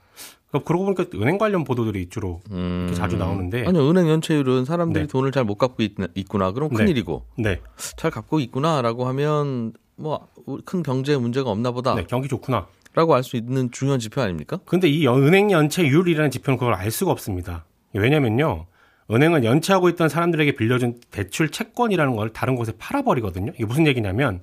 그러니까 0.52 0.68
그러고 0.68 0.86
보니까 0.86 1.06
은행 1.16 1.38
관련 1.38 1.64
보도들이 1.64 2.08
주로 2.10 2.42
음. 2.52 2.92
자주 2.96 3.18
나오는데 3.18 3.66
아니요, 3.68 3.90
은행 3.90 4.08
연체율은 4.10 4.66
사람들이 4.66 5.04
네. 5.04 5.08
돈을 5.08 5.32
잘 5.32 5.44
못 5.44 5.56
갚고 5.56 5.84
있, 5.84 5.94
있구나. 6.16 6.52
그럼 6.52 6.70
네. 6.70 6.78
큰일이고. 6.78 7.26
네. 7.38 7.60
잘 7.98 8.12
갚고 8.12 8.40
있구나라고 8.40 9.06
하면 9.08 9.74
뭐 9.96 10.28
큰 10.66 10.84
경제에 10.84 11.18
문제가 11.18 11.50
없나 11.50 11.72
보다라고 11.72 12.02
네, 12.02 12.08
경기 12.08 12.28
좋구나. 12.28 12.68
알수 12.96 13.36
있는 13.36 13.72
중요한 13.72 14.00
지표 14.00 14.22
아닙니까? 14.22 14.60
근데 14.66 14.88
이 14.88 15.04
연- 15.06 15.22
은행 15.24 15.52
연체율이라는 15.52 16.32
지표는 16.32 16.58
그걸 16.58 16.74
알 16.76 16.92
수가 16.92 17.12
없습니다. 17.12 17.66
왜냐면요. 17.94 18.68
은행은 19.12 19.44
연체하고 19.44 19.90
있던 19.90 20.08
사람들에게 20.10 20.56
빌려준 20.56 21.00
대출 21.12 21.50
채권이라는 21.52 22.16
걸 22.16 22.32
다른 22.32 22.56
곳에 22.56 22.72
팔아버리거든요. 22.78 23.52
이게 23.56 23.66
무슨 23.66 23.86
얘기냐면 23.88 24.40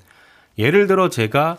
예를 0.59 0.87
들어 0.87 1.09
제가 1.09 1.59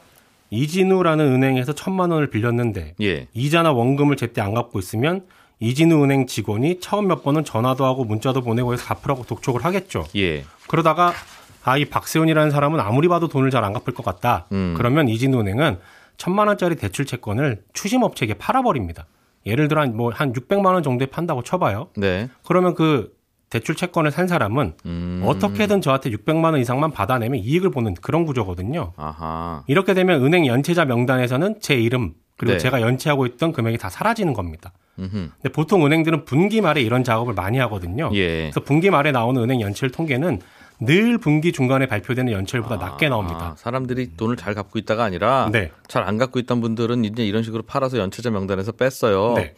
이진우라는 0.53 1.25
은행에서 1.25 1.73
천만 1.73 2.11
원을 2.11 2.29
빌렸는데 2.29 2.95
예. 3.01 3.27
이자나 3.33 3.71
원금을 3.71 4.15
제때 4.17 4.41
안 4.41 4.53
갚고 4.53 4.79
있으면 4.79 5.25
이진우 5.59 6.03
은행 6.03 6.27
직원이 6.27 6.79
처음 6.79 7.07
몇 7.07 7.23
번은 7.23 7.43
전화도 7.43 7.85
하고 7.85 8.03
문자도 8.05 8.41
보내고 8.41 8.73
해서 8.73 8.85
갚으라고 8.85 9.23
독촉을 9.23 9.65
하겠죠. 9.65 10.05
예. 10.15 10.43
그러다가 10.67 11.13
아 11.65 11.77
이 11.77 11.85
박세훈이라는 11.85 12.51
사람은 12.51 12.79
아무리 12.81 13.07
봐도 13.07 13.27
돈을 13.29 13.49
잘 13.49 13.63
안 13.63 13.71
갚을 13.73 13.93
것 13.95 14.03
같다. 14.03 14.47
음. 14.51 14.73
그러면 14.77 15.07
이진우 15.07 15.39
은행은 15.39 15.79
천만 16.17 16.47
원짜리 16.47 16.75
대출 16.75 17.05
채권을 17.05 17.63
추심업체에게 17.73 18.33
팔아버립니다. 18.35 19.05
예를 19.45 19.67
들어 19.69 19.81
한 19.81 19.95
뭐한 19.95 20.33
600만 20.33 20.65
원 20.73 20.83
정도에 20.83 21.07
판다고 21.07 21.41
쳐봐요. 21.41 21.87
네. 21.95 22.29
그러면 22.45 22.75
그 22.75 23.13
대출 23.53 23.75
채권을 23.75 24.09
산 24.09 24.27
사람은 24.27 24.73
음. 24.87 25.21
어떻게든 25.27 25.81
저한테 25.81 26.09
600만 26.09 26.45
원 26.45 26.57
이상만 26.57 26.89
받아내면 26.89 27.39
이익을 27.39 27.69
보는 27.69 27.93
그런 27.93 28.25
구조거든요. 28.25 28.93
아하. 28.97 29.63
이렇게 29.67 29.93
되면 29.93 30.25
은행 30.25 30.47
연체자 30.47 30.85
명단에서는 30.85 31.57
제 31.61 31.75
이름 31.75 32.15
그리고 32.35 32.53
네. 32.53 32.57
제가 32.57 32.81
연체하고 32.81 33.27
있던 33.27 33.51
금액이 33.51 33.77
다 33.77 33.91
사라지는 33.91 34.33
겁니다. 34.33 34.71
음흠. 34.97 35.11
근데 35.11 35.49
보통 35.53 35.85
은행들은 35.85 36.25
분기 36.25 36.61
말에 36.61 36.81
이런 36.81 37.03
작업을 37.03 37.35
많이 37.35 37.59
하거든요. 37.59 38.09
예. 38.13 38.41
그래서 38.41 38.59
분기 38.59 38.89
말에 38.89 39.11
나오는 39.11 39.39
은행 39.39 39.61
연체율 39.61 39.91
통계는 39.91 40.39
늘 40.79 41.19
분기 41.19 41.51
중간에 41.51 41.85
발표되는 41.85 42.33
연체율보다 42.33 42.77
낮게 42.77 43.07
나옵니다. 43.07 43.51
아, 43.53 43.55
사람들이 43.55 44.17
돈을 44.17 44.35
잘 44.35 44.55
갚고 44.55 44.79
있다가 44.79 45.03
아니라 45.03 45.49
네. 45.51 45.69
잘안 45.87 46.17
갚고 46.17 46.39
있던 46.39 46.59
분들은 46.59 47.05
이제 47.05 47.23
이런 47.23 47.43
식으로 47.43 47.61
팔아서 47.61 47.99
연체자 47.99 48.31
명단에서 48.31 48.71
뺐어요. 48.71 49.35
네. 49.35 49.53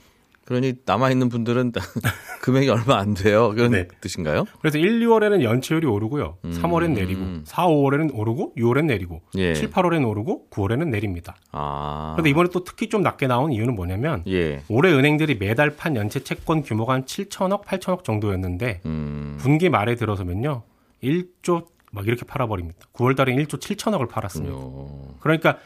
그러니 0.46 0.76
남아 0.86 1.10
있는 1.10 1.28
분들은 1.30 1.72
금액이 2.42 2.70
얼마 2.70 3.00
안 3.00 3.16
돼요. 3.16 3.50
그런 3.50 3.72
네. 3.72 3.88
뜻인가요? 4.00 4.46
그래서 4.62 4.78
1, 4.78 5.00
2월에는 5.00 5.42
연체율이 5.42 5.88
오르고요. 5.88 6.38
3월엔 6.44 6.92
내리고, 6.92 7.26
4, 7.44 7.66
5월에는 7.66 8.12
오르고, 8.14 8.54
6월엔 8.56 8.86
내리고, 8.86 9.24
음. 9.36 9.40
예. 9.40 9.56
7, 9.56 9.72
8월엔 9.72 10.08
오르고, 10.08 10.50
9월에는 10.52 10.90
내립니다. 10.90 11.36
아. 11.52 12.14
그런데 12.16 12.30
이번에 12.30 12.50
또 12.54 12.64
특히 12.64 12.90
좀 12.90 13.02
낮게 13.02 13.26
나온 13.26 13.52
이유는 13.52 13.76
뭐냐면 13.76 14.24
예. 14.28 14.62
올해 14.70 14.94
은행들이 14.94 15.38
매달 15.40 15.76
판 15.76 15.96
연체 15.96 16.20
채권 16.24 16.62
규모가 16.62 16.94
한 16.94 17.06
7천억, 17.06 17.64
8천억 17.64 18.04
정도였는데 18.04 18.82
음. 18.86 19.38
분기 19.40 19.70
말에 19.70 19.96
들어서면요. 19.96 20.62
1조 21.04 21.66
막 21.92 22.06
이렇게 22.08 22.24
팔아버립니다. 22.26 22.86
9월 22.94 23.16
달에 23.16 23.34
1조 23.36 23.60
7천억을 23.60 24.08
팔았습니다. 24.10 24.54
요. 24.54 25.16
그러니까 25.22 25.58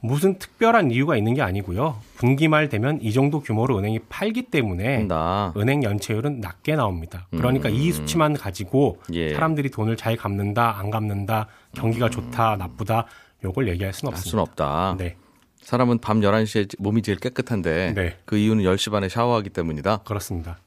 무슨 0.00 0.38
특별한 0.38 0.90
이유가 0.92 1.16
있는 1.16 1.34
게 1.34 1.42
아니고요. 1.42 1.98
분기 2.16 2.46
말 2.46 2.68
되면 2.68 3.00
이 3.02 3.12
정도 3.12 3.40
규모로 3.40 3.78
은행이 3.78 4.00
팔기 4.08 4.42
때문에 4.42 4.96
한다. 4.96 5.52
은행 5.56 5.82
연체율은 5.82 6.40
낮게 6.40 6.76
나옵니다. 6.76 7.26
그러니까 7.30 7.68
이 7.68 7.90
수치만 7.90 8.34
가지고 8.34 8.98
음. 9.08 9.14
예. 9.14 9.34
사람들이 9.34 9.70
돈을 9.70 9.96
잘 9.96 10.16
갚는다, 10.16 10.78
안 10.78 10.90
갚는다, 10.90 11.48
경기가 11.74 12.08
좋다, 12.10 12.56
나쁘다, 12.56 13.06
요걸 13.44 13.68
얘기할 13.68 13.92
수는 13.92 14.12
할 14.12 14.14
없습니다. 14.16 14.30
수는 14.30 14.42
없다. 14.42 14.96
네, 14.98 15.16
사람은 15.62 15.98
밤 15.98 16.20
11시에 16.20 16.76
몸이 16.78 17.02
제일 17.02 17.18
깨끗한데 17.18 17.92
네. 17.94 18.16
그 18.24 18.36
이유는 18.36 18.64
10시 18.64 18.90
반에 18.92 19.08
샤워하기 19.08 19.50
때문이다. 19.50 19.98
그렇습니다. 19.98 20.58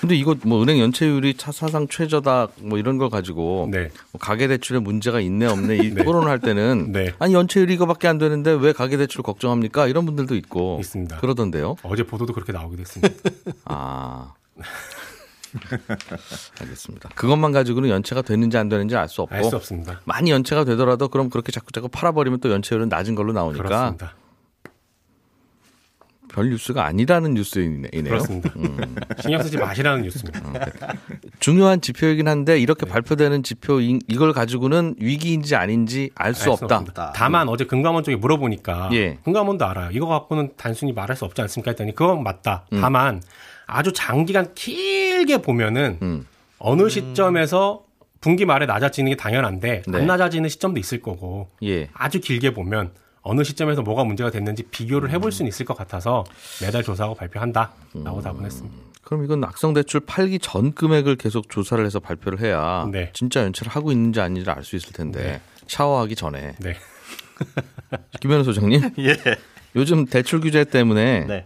근데 0.00 0.14
이거 0.16 0.34
뭐 0.44 0.62
은행 0.62 0.78
연체율이 0.78 1.34
차 1.34 1.52
사상 1.52 1.88
최저다 1.88 2.48
뭐 2.60 2.78
이런 2.78 2.98
걸 2.98 3.10
가지고 3.10 3.68
네. 3.70 3.90
뭐 4.12 4.18
가계 4.20 4.48
대출에 4.48 4.78
문제가 4.78 5.20
있네 5.20 5.46
없네 5.46 5.76
이 5.76 5.90
네. 5.94 6.04
토론할 6.04 6.38
때는 6.40 6.92
네. 6.92 7.12
아니 7.18 7.34
연체율이 7.34 7.74
이거밖에 7.74 8.08
안 8.08 8.18
되는데 8.18 8.52
왜 8.52 8.72
가계 8.72 8.96
대출 8.96 9.22
걱정합니까? 9.22 9.86
이런 9.86 10.06
분들도 10.06 10.34
있고 10.36 10.78
있습니다. 10.80 11.18
그러던데요. 11.18 11.76
어제 11.82 12.02
보도도 12.04 12.32
그렇게 12.32 12.52
나오기도 12.52 12.80
했습니다. 12.80 13.14
아. 13.64 14.34
알겠습니다. 16.60 17.08
그것만 17.16 17.50
가지고는 17.50 17.88
연체가 17.88 18.22
되는지 18.22 18.56
안 18.56 18.68
되는지 18.68 18.94
알 18.96 19.08
수 19.08 19.22
없고 19.22 19.34
알 19.34 19.42
수 19.44 19.56
없습니다. 19.56 20.00
많이 20.04 20.30
연체가 20.30 20.64
되더라도 20.64 21.08
그럼 21.08 21.28
그렇게 21.28 21.50
자꾸 21.50 21.72
자꾸 21.72 21.88
팔아버리면 21.88 22.38
또 22.40 22.50
연체율은 22.52 22.88
낮은 22.88 23.16
걸로 23.16 23.32
나오니까 23.32 23.64
그렇습니다. 23.64 24.14
별 26.32 26.50
뉴스가 26.50 26.84
아니라는 26.86 27.34
뉴스이네요. 27.34 27.90
그렇습니다. 28.04 28.50
신경 29.20 29.42
쓰지 29.42 29.56
마시라는 29.58 30.02
뉴스입니다. 30.02 30.66
중요한 31.40 31.80
지표이긴 31.80 32.28
한데 32.28 32.58
이렇게 32.58 32.86
발표되는 32.86 33.42
지표 33.42 33.80
이- 33.80 33.98
이걸 34.08 34.32
가지고는 34.32 34.94
위기인지 34.98 35.56
아닌지 35.56 36.10
알수 36.14 36.44
알 36.44 36.48
없다. 36.50 36.76
없습니다. 36.76 37.12
다만 37.14 37.48
어제 37.48 37.64
금감원 37.64 38.04
쪽에 38.04 38.16
물어보니까 38.16 38.90
예. 38.92 39.18
금감원도 39.24 39.64
알아요. 39.66 39.90
이거 39.92 40.06
갖고는 40.06 40.52
단순히 40.56 40.92
말할 40.92 41.16
수 41.16 41.24
없지 41.24 41.40
않습니까? 41.42 41.72
했더니 41.72 41.94
그건 41.94 42.22
맞다. 42.22 42.64
다만 42.80 43.20
아주 43.66 43.92
장기간 43.92 44.54
길게 44.54 45.38
보면은 45.38 45.98
음. 46.02 46.26
어느 46.58 46.88
시점에서 46.88 47.84
분기 48.20 48.44
말에 48.44 48.66
낮아지는 48.66 49.10
게 49.12 49.16
당연한데 49.16 49.82
네. 49.86 49.98
안 49.98 50.06
낮아지는 50.06 50.48
시점도 50.48 50.78
있을 50.78 51.00
거고 51.00 51.48
예. 51.62 51.88
아주 51.94 52.20
길게 52.20 52.52
보면 52.52 52.90
어느 53.22 53.44
시점에서 53.44 53.82
뭐가 53.82 54.04
문제가 54.04 54.30
됐는지 54.30 54.62
비교를 54.64 55.10
해볼 55.10 55.32
수는 55.32 55.48
있을 55.48 55.66
것 55.66 55.76
같아서 55.76 56.24
매달 56.62 56.82
조사하고 56.82 57.14
발표한다라고 57.14 58.22
답을 58.22 58.44
했습니다. 58.44 58.76
그럼 59.02 59.24
이건 59.24 59.42
악성 59.44 59.74
대출 59.74 60.00
팔기 60.00 60.38
전 60.38 60.72
금액을 60.72 61.16
계속 61.16 61.48
조사를 61.50 61.84
해서 61.84 62.00
발표를 62.00 62.40
해야 62.40 62.86
네. 62.90 63.10
진짜 63.12 63.42
연체를 63.42 63.72
하고 63.72 63.92
있는지 63.92 64.20
아닌지를 64.20 64.52
알 64.52 64.62
수 64.62 64.76
있을 64.76 64.92
텐데 64.92 65.40
샤워하기 65.66 66.16
전에 66.16 66.54
네. 66.60 66.76
김현우 68.20 68.44
소장님 68.44 68.90
예. 69.00 69.16
요즘 69.76 70.04
대출 70.04 70.40
규제 70.40 70.64
때문에 70.64 71.24
네. 71.26 71.44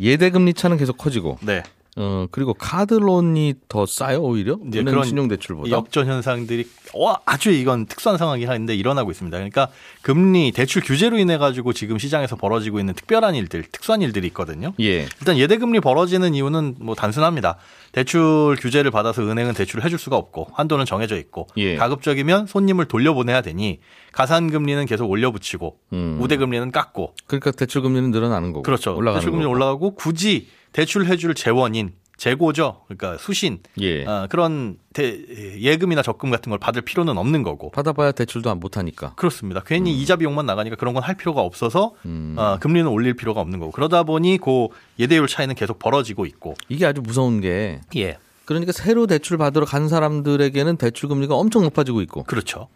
예대금리 0.00 0.54
차는 0.54 0.76
계속 0.76 0.98
커지고 0.98 1.38
네. 1.42 1.62
어 2.00 2.28
그리고 2.30 2.54
카드론이 2.54 3.54
더 3.68 3.84
싸요 3.84 4.20
오히려 4.20 4.56
이제 4.68 4.78
은행 4.78 4.92
그런 4.92 5.04
신용대출보다 5.04 5.68
역전 5.70 6.06
현상들이 6.06 6.64
어, 6.94 7.14
아주 7.26 7.50
이건 7.50 7.86
특수한 7.86 8.16
상황이긴 8.16 8.48
한데 8.48 8.76
일어나고 8.76 9.10
있습니다. 9.10 9.36
그러니까 9.36 9.68
금리 10.02 10.52
대출 10.52 10.80
규제로 10.80 11.18
인해 11.18 11.38
가지고 11.38 11.72
지금 11.72 11.98
시장에서 11.98 12.36
벌어지고 12.36 12.78
있는 12.78 12.94
특별한 12.94 13.34
일들, 13.34 13.64
특수한 13.72 14.00
일들이 14.00 14.28
있거든요. 14.28 14.74
예 14.78 15.08
일단 15.20 15.36
예대금리 15.38 15.80
벌어지는 15.80 16.34
이유는 16.34 16.76
뭐 16.78 16.94
단순합니다. 16.94 17.56
대출 17.90 18.56
규제를 18.60 18.92
받아서 18.92 19.22
은행은 19.22 19.54
대출을 19.54 19.84
해줄 19.84 19.98
수가 19.98 20.16
없고 20.16 20.48
한도는 20.52 20.84
정해져 20.84 21.16
있고 21.16 21.48
예. 21.56 21.74
가급적이면 21.74 22.46
손님을 22.46 22.84
돌려보내야 22.84 23.40
되니 23.40 23.80
가산금리는 24.12 24.86
계속 24.86 25.10
올려붙이고 25.10 25.78
음. 25.94 26.18
우대금리는 26.20 26.70
깎고 26.70 27.14
그러니까 27.26 27.50
대출 27.50 27.82
금리는 27.82 28.10
늘어나는 28.12 28.52
거고 28.52 28.62
그렇죠. 28.62 28.94
올라가는 28.94 29.20
대출금리. 29.20 29.44
올라가고 29.46 29.94
굳이 29.94 30.48
대출해줄 30.72 31.34
재원인 31.34 31.92
재고죠. 32.16 32.82
그러니까 32.88 33.16
수신 33.16 33.60
예 33.80 34.04
어, 34.04 34.26
그런 34.28 34.76
대- 34.92 35.20
예금이나 35.60 36.02
적금 36.02 36.30
같은 36.30 36.50
걸 36.50 36.58
받을 36.58 36.82
필요는 36.82 37.16
없는 37.16 37.44
거고. 37.44 37.70
받아봐야 37.70 38.10
대출도 38.10 38.50
안 38.50 38.58
못하니까 38.58 39.14
그렇습니다. 39.14 39.62
괜히 39.64 39.92
이자 40.00 40.16
비용만 40.16 40.44
나가니까 40.44 40.74
그런 40.76 40.94
건 40.94 41.02
할 41.04 41.14
필요가 41.16 41.42
없어서 41.42 41.94
음. 42.06 42.34
어, 42.36 42.58
금리는 42.60 42.88
올릴 42.90 43.14
필요가 43.14 43.40
없는 43.40 43.60
거고. 43.60 43.70
그러다 43.70 44.02
보니 44.02 44.38
그 44.38 44.66
예대율 44.98 45.28
차이는 45.28 45.54
계속 45.54 45.78
벌어지고 45.78 46.26
있고. 46.26 46.54
이게 46.68 46.86
아주 46.86 47.00
무서운 47.02 47.40
게 47.40 47.80
예. 47.96 48.18
그러니까 48.46 48.72
새로 48.72 49.06
대출 49.06 49.38
받으러 49.38 49.64
간 49.64 49.88
사람들에게는 49.88 50.76
대출 50.78 51.08
금리가 51.10 51.36
엄청 51.36 51.62
높아지고 51.62 52.00
있고 52.02 52.24
그렇죠. 52.24 52.66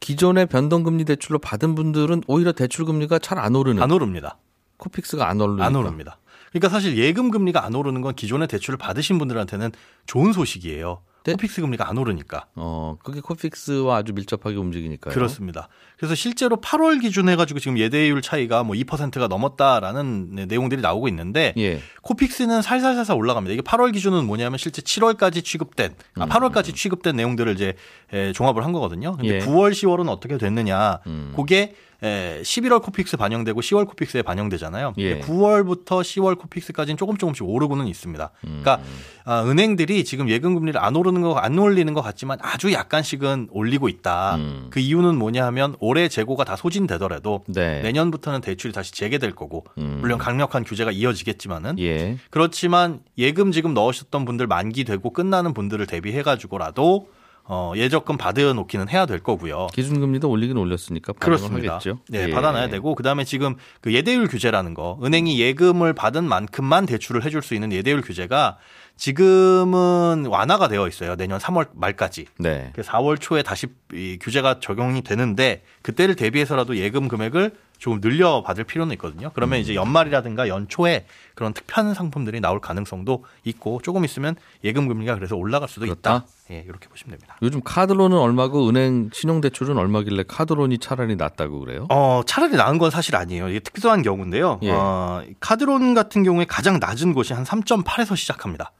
기존의 0.00 0.46
변동금리 0.46 1.04
대출로 1.06 1.38
받은 1.38 1.74
분들은 1.76 2.24
오히려 2.26 2.52
대출 2.52 2.84
금리가 2.84 3.20
잘 3.20 3.38
안 3.38 3.54
오르는 3.54 3.82
안 3.82 3.90
오릅니다. 3.90 4.36
코픽스가 4.78 5.28
안 5.28 5.40
오르니까 5.40 5.64
안 5.64 5.76
오릅니다. 5.76 6.18
그러니까 6.52 6.68
사실 6.68 6.96
예금 6.96 7.30
금리가 7.30 7.64
안 7.64 7.74
오르는 7.74 8.00
건 8.02 8.14
기존의 8.14 8.48
대출을 8.48 8.78
받으신 8.78 9.18
분들한테는 9.18 9.72
좋은 10.06 10.32
소식이에요. 10.32 11.00
네. 11.24 11.32
코픽스 11.32 11.60
금리가 11.60 11.88
안 11.88 11.98
오르니까. 11.98 12.46
어 12.56 12.96
그게 13.02 13.20
코픽스와 13.20 13.98
아주 13.98 14.12
밀접하게 14.12 14.56
움직이니까요. 14.56 15.14
그렇습니다. 15.14 15.68
그래서 15.96 16.14
실제로 16.14 16.56
8월 16.56 17.00
기준 17.00 17.28
해가지고 17.28 17.60
지금 17.60 17.78
예대율 17.78 18.20
차이가 18.22 18.64
뭐 18.64 18.74
2%가 18.74 19.28
넘었다라는 19.28 20.34
네, 20.34 20.46
내용들이 20.46 20.82
나오고 20.82 21.08
있는데 21.08 21.54
예. 21.58 21.80
코픽스는 22.02 22.62
살살살살 22.62 23.16
올라갑니다. 23.16 23.52
이게 23.54 23.62
8월 23.62 23.92
기준은 23.92 24.26
뭐냐면 24.26 24.58
실제 24.58 24.82
7월까지 24.82 25.44
취급된, 25.44 25.94
아, 26.16 26.26
8월까지 26.26 26.74
취급된 26.74 27.14
내용들을 27.14 27.52
이제 27.54 27.74
에, 28.12 28.32
종합을 28.32 28.64
한 28.64 28.72
거거든요. 28.72 29.16
근데 29.16 29.36
예. 29.36 29.38
9월, 29.40 29.70
10월은 29.70 30.08
어떻게 30.08 30.38
됐느냐. 30.38 30.98
음. 31.06 31.32
그게 31.36 31.74
에, 32.02 32.40
11월 32.42 32.82
코픽스 32.82 33.16
반영되고 33.16 33.60
10월 33.60 33.86
코픽스에 33.86 34.22
반영되잖아요. 34.22 34.94
예. 34.98 35.20
9월부터 35.20 36.00
10월 36.00 36.38
코픽스까지는 36.38 36.96
조금 36.96 37.16
조금씩 37.16 37.48
오르고는 37.48 37.86
있습니다. 37.86 38.30
그러니까 38.40 38.80
아, 39.24 39.42
은행들이 39.44 40.04
지금 40.04 40.28
예금 40.28 40.54
금리를 40.54 40.82
안 40.82 40.96
오르는 40.96 41.20
거, 41.20 41.34
안 41.34 41.58
올리는 41.58 41.92
것 41.94 42.02
같지만 42.02 42.38
아주 42.42 42.72
약간씩은 42.72 43.48
올리고 43.50 43.88
있다. 43.88 44.36
음. 44.36 44.66
그 44.70 44.80
이유는 44.80 45.16
뭐냐 45.16 45.46
하면 45.46 45.76
올해 45.78 46.08
재고가 46.08 46.44
다 46.44 46.56
소진되더라도 46.56 47.44
네. 47.46 47.82
내년부터는 47.82 48.40
대출이 48.40 48.72
다시 48.72 48.92
재개될 48.92 49.34
거고 49.34 49.64
음. 49.78 49.98
물론 50.00 50.18
강력한 50.18 50.64
규제가 50.64 50.90
이어지겠지만은 50.90 51.78
예. 51.78 52.16
그렇지만 52.30 53.00
예금 53.16 53.52
지금 53.52 53.74
넣으셨던 53.74 54.24
분들 54.24 54.46
만기 54.46 54.84
되고 54.84 55.10
끝나는 55.10 55.54
분들을 55.54 55.86
대비해 55.86 56.22
가지고라도 56.22 57.08
어, 57.44 57.72
예적금 57.76 58.16
받아 58.16 58.52
놓기는 58.52 58.88
해야 58.88 59.04
될 59.04 59.18
거고요. 59.18 59.68
기준금리도 59.72 60.28
올리긴 60.30 60.56
올렸으니까 60.56 61.12
그렇습니다. 61.14 61.74
하겠죠. 61.74 61.98
네, 62.08 62.28
예. 62.28 62.30
받아놔야 62.30 62.68
되고 62.68 62.94
그다음에 62.94 63.24
지금 63.24 63.56
그 63.80 63.92
예대율 63.92 64.28
규제라는 64.28 64.74
거 64.74 64.98
은행이 65.02 65.40
예금을 65.40 65.92
받은 65.92 66.24
만큼만 66.24 66.86
대출을 66.86 67.24
해줄 67.24 67.42
수 67.42 67.54
있는 67.54 67.72
예대율 67.72 68.00
규제가 68.00 68.58
지금은 68.96 70.26
완화가 70.26 70.68
되어 70.68 70.86
있어요. 70.86 71.16
내년 71.16 71.38
3월 71.38 71.68
말까지. 71.74 72.26
네. 72.38 72.72
4월 72.76 73.20
초에 73.20 73.42
다시 73.42 73.66
이 73.92 74.18
규제가 74.20 74.60
적용이 74.60 75.02
되는데 75.02 75.62
그때를 75.82 76.14
대비해서라도 76.14 76.76
예금 76.76 77.08
금액을 77.08 77.52
조금 77.82 78.00
늘려 78.00 78.44
받을 78.44 78.62
필요는 78.62 78.92
있거든요. 78.94 79.32
그러면 79.34 79.58
이제 79.58 79.74
연말이라든가 79.74 80.46
연초에 80.46 81.04
그런 81.34 81.52
특편 81.52 81.94
상품들이 81.94 82.38
나올 82.38 82.60
가능성도 82.60 83.24
있고 83.42 83.80
조금 83.82 84.04
있으면 84.04 84.36
예금 84.62 84.86
금리가 84.86 85.16
그래서 85.16 85.34
올라갈 85.34 85.68
수도 85.68 85.86
그렇다? 85.86 86.18
있다. 86.18 86.26
예, 86.52 86.64
이렇게 86.64 86.86
보시면 86.88 87.18
됩니다. 87.18 87.36
요즘 87.42 87.60
카드론은 87.60 88.16
얼마고 88.16 88.68
은행 88.68 89.10
신용대출은 89.12 89.76
얼마길래 89.76 90.22
카드론이 90.28 90.78
차라리 90.78 91.16
낫다고 91.16 91.58
그래요? 91.58 91.88
어, 91.90 92.22
차라리 92.24 92.54
나은 92.54 92.78
건 92.78 92.92
사실 92.92 93.16
아니에요. 93.16 93.48
이게 93.48 93.58
특수한 93.58 94.02
경우인데요. 94.02 94.60
예. 94.62 94.70
어, 94.70 95.24
카드론 95.40 95.94
같은 95.94 96.22
경우에 96.22 96.44
가장 96.44 96.78
낮은 96.78 97.14
곳이 97.14 97.32
한 97.32 97.42
3.8에서 97.42 98.14
시작합니다. 98.14 98.70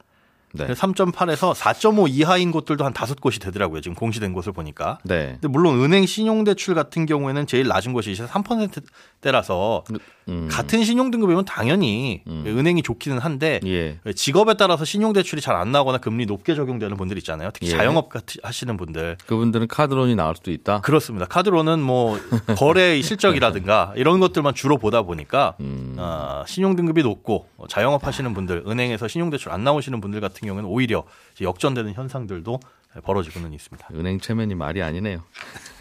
네. 0.55 0.67
3.8에서 0.67 1.53
4.5 1.55 2.07
이하인 2.09 2.51
곳들도 2.51 2.85
한 2.85 2.93
다섯 2.93 3.19
곳이 3.19 3.39
되더라고요. 3.39 3.81
지금 3.81 3.95
공시된 3.95 4.33
곳을 4.33 4.51
보니까. 4.53 4.99
네. 5.03 5.37
근데 5.41 5.47
물론 5.47 5.81
은행 5.83 6.05
신용대출 6.05 6.75
같은 6.75 7.05
경우에는 7.07 7.47
제일 7.47 7.67
낮은 7.67 7.91
곳이 7.93 8.11
이제 8.11 8.23
3%대라서 8.25 9.83
음. 10.29 10.47
같은 10.51 10.83
신용등급이면 10.83 11.45
당연히 11.45 12.21
음. 12.27 12.43
은행이 12.45 12.83
좋기는 12.83 13.17
한데 13.19 13.59
예. 13.65 13.97
직업에 14.15 14.53
따라서 14.53 14.85
신용대출이 14.85 15.41
잘 15.41 15.53
안 15.53 15.71
나거나 15.71 15.99
금리 15.99 16.25
높게 16.25 16.55
적용되는 16.55 16.97
분들 16.97 17.15
있잖아요. 17.19 17.51
특히 17.53 17.67
예. 17.67 17.71
자영업 17.71 18.09
하시는 18.41 18.75
분들. 18.75 19.17
그분들은 19.27 19.67
카드론이 19.67 20.15
나을 20.15 20.35
수도 20.35 20.51
있다. 20.51 20.81
그렇습니다. 20.81 21.27
카드로는 21.27 21.79
뭐 21.79 22.17
거래 22.57 22.99
실적이라든가 23.01 23.93
이런 23.95 24.19
것들만 24.19 24.55
주로 24.55 24.77
보다 24.79 25.03
보니까 25.03 25.53
음. 25.59 25.95
어, 25.99 26.43
신용등급이 26.47 27.03
높고 27.03 27.47
자영업 27.69 28.07
하시는 28.07 28.33
분들, 28.33 28.63
은행에서 28.67 29.07
신용대출 29.07 29.51
안 29.51 29.63
나오시는 29.63 30.01
분들 30.01 30.21
같은 30.21 30.42
경우에는 30.45 30.69
오히려 30.69 31.03
이제 31.33 31.45
역전되는 31.45 31.93
현상들도 31.93 32.59
벌어지고는 33.03 33.53
있습니다. 33.53 33.87
은행 33.93 34.19
체면이 34.19 34.55
말이 34.55 34.81
아니네요. 34.81 35.23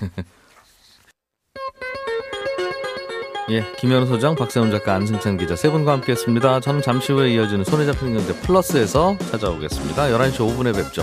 예, 3.51 3.65
김현우 3.79 4.07
소장, 4.07 4.37
박세훈 4.37 4.71
작가, 4.71 4.95
안승찬 4.95 5.37
기자 5.37 5.57
세 5.57 5.69
분과 5.69 5.93
함께했습니다. 5.93 6.61
저는 6.61 6.81
잠시 6.81 7.13
후에 7.13 7.35
이어지는 7.35 7.65
손에 7.65 7.85
잡히는 7.87 8.15
건데 8.17 8.41
플러스에서 8.41 9.19
찾아오겠습니다. 9.19 10.05
11시 10.05 10.37
5분에 10.39 10.75
뵙죠. 10.75 11.03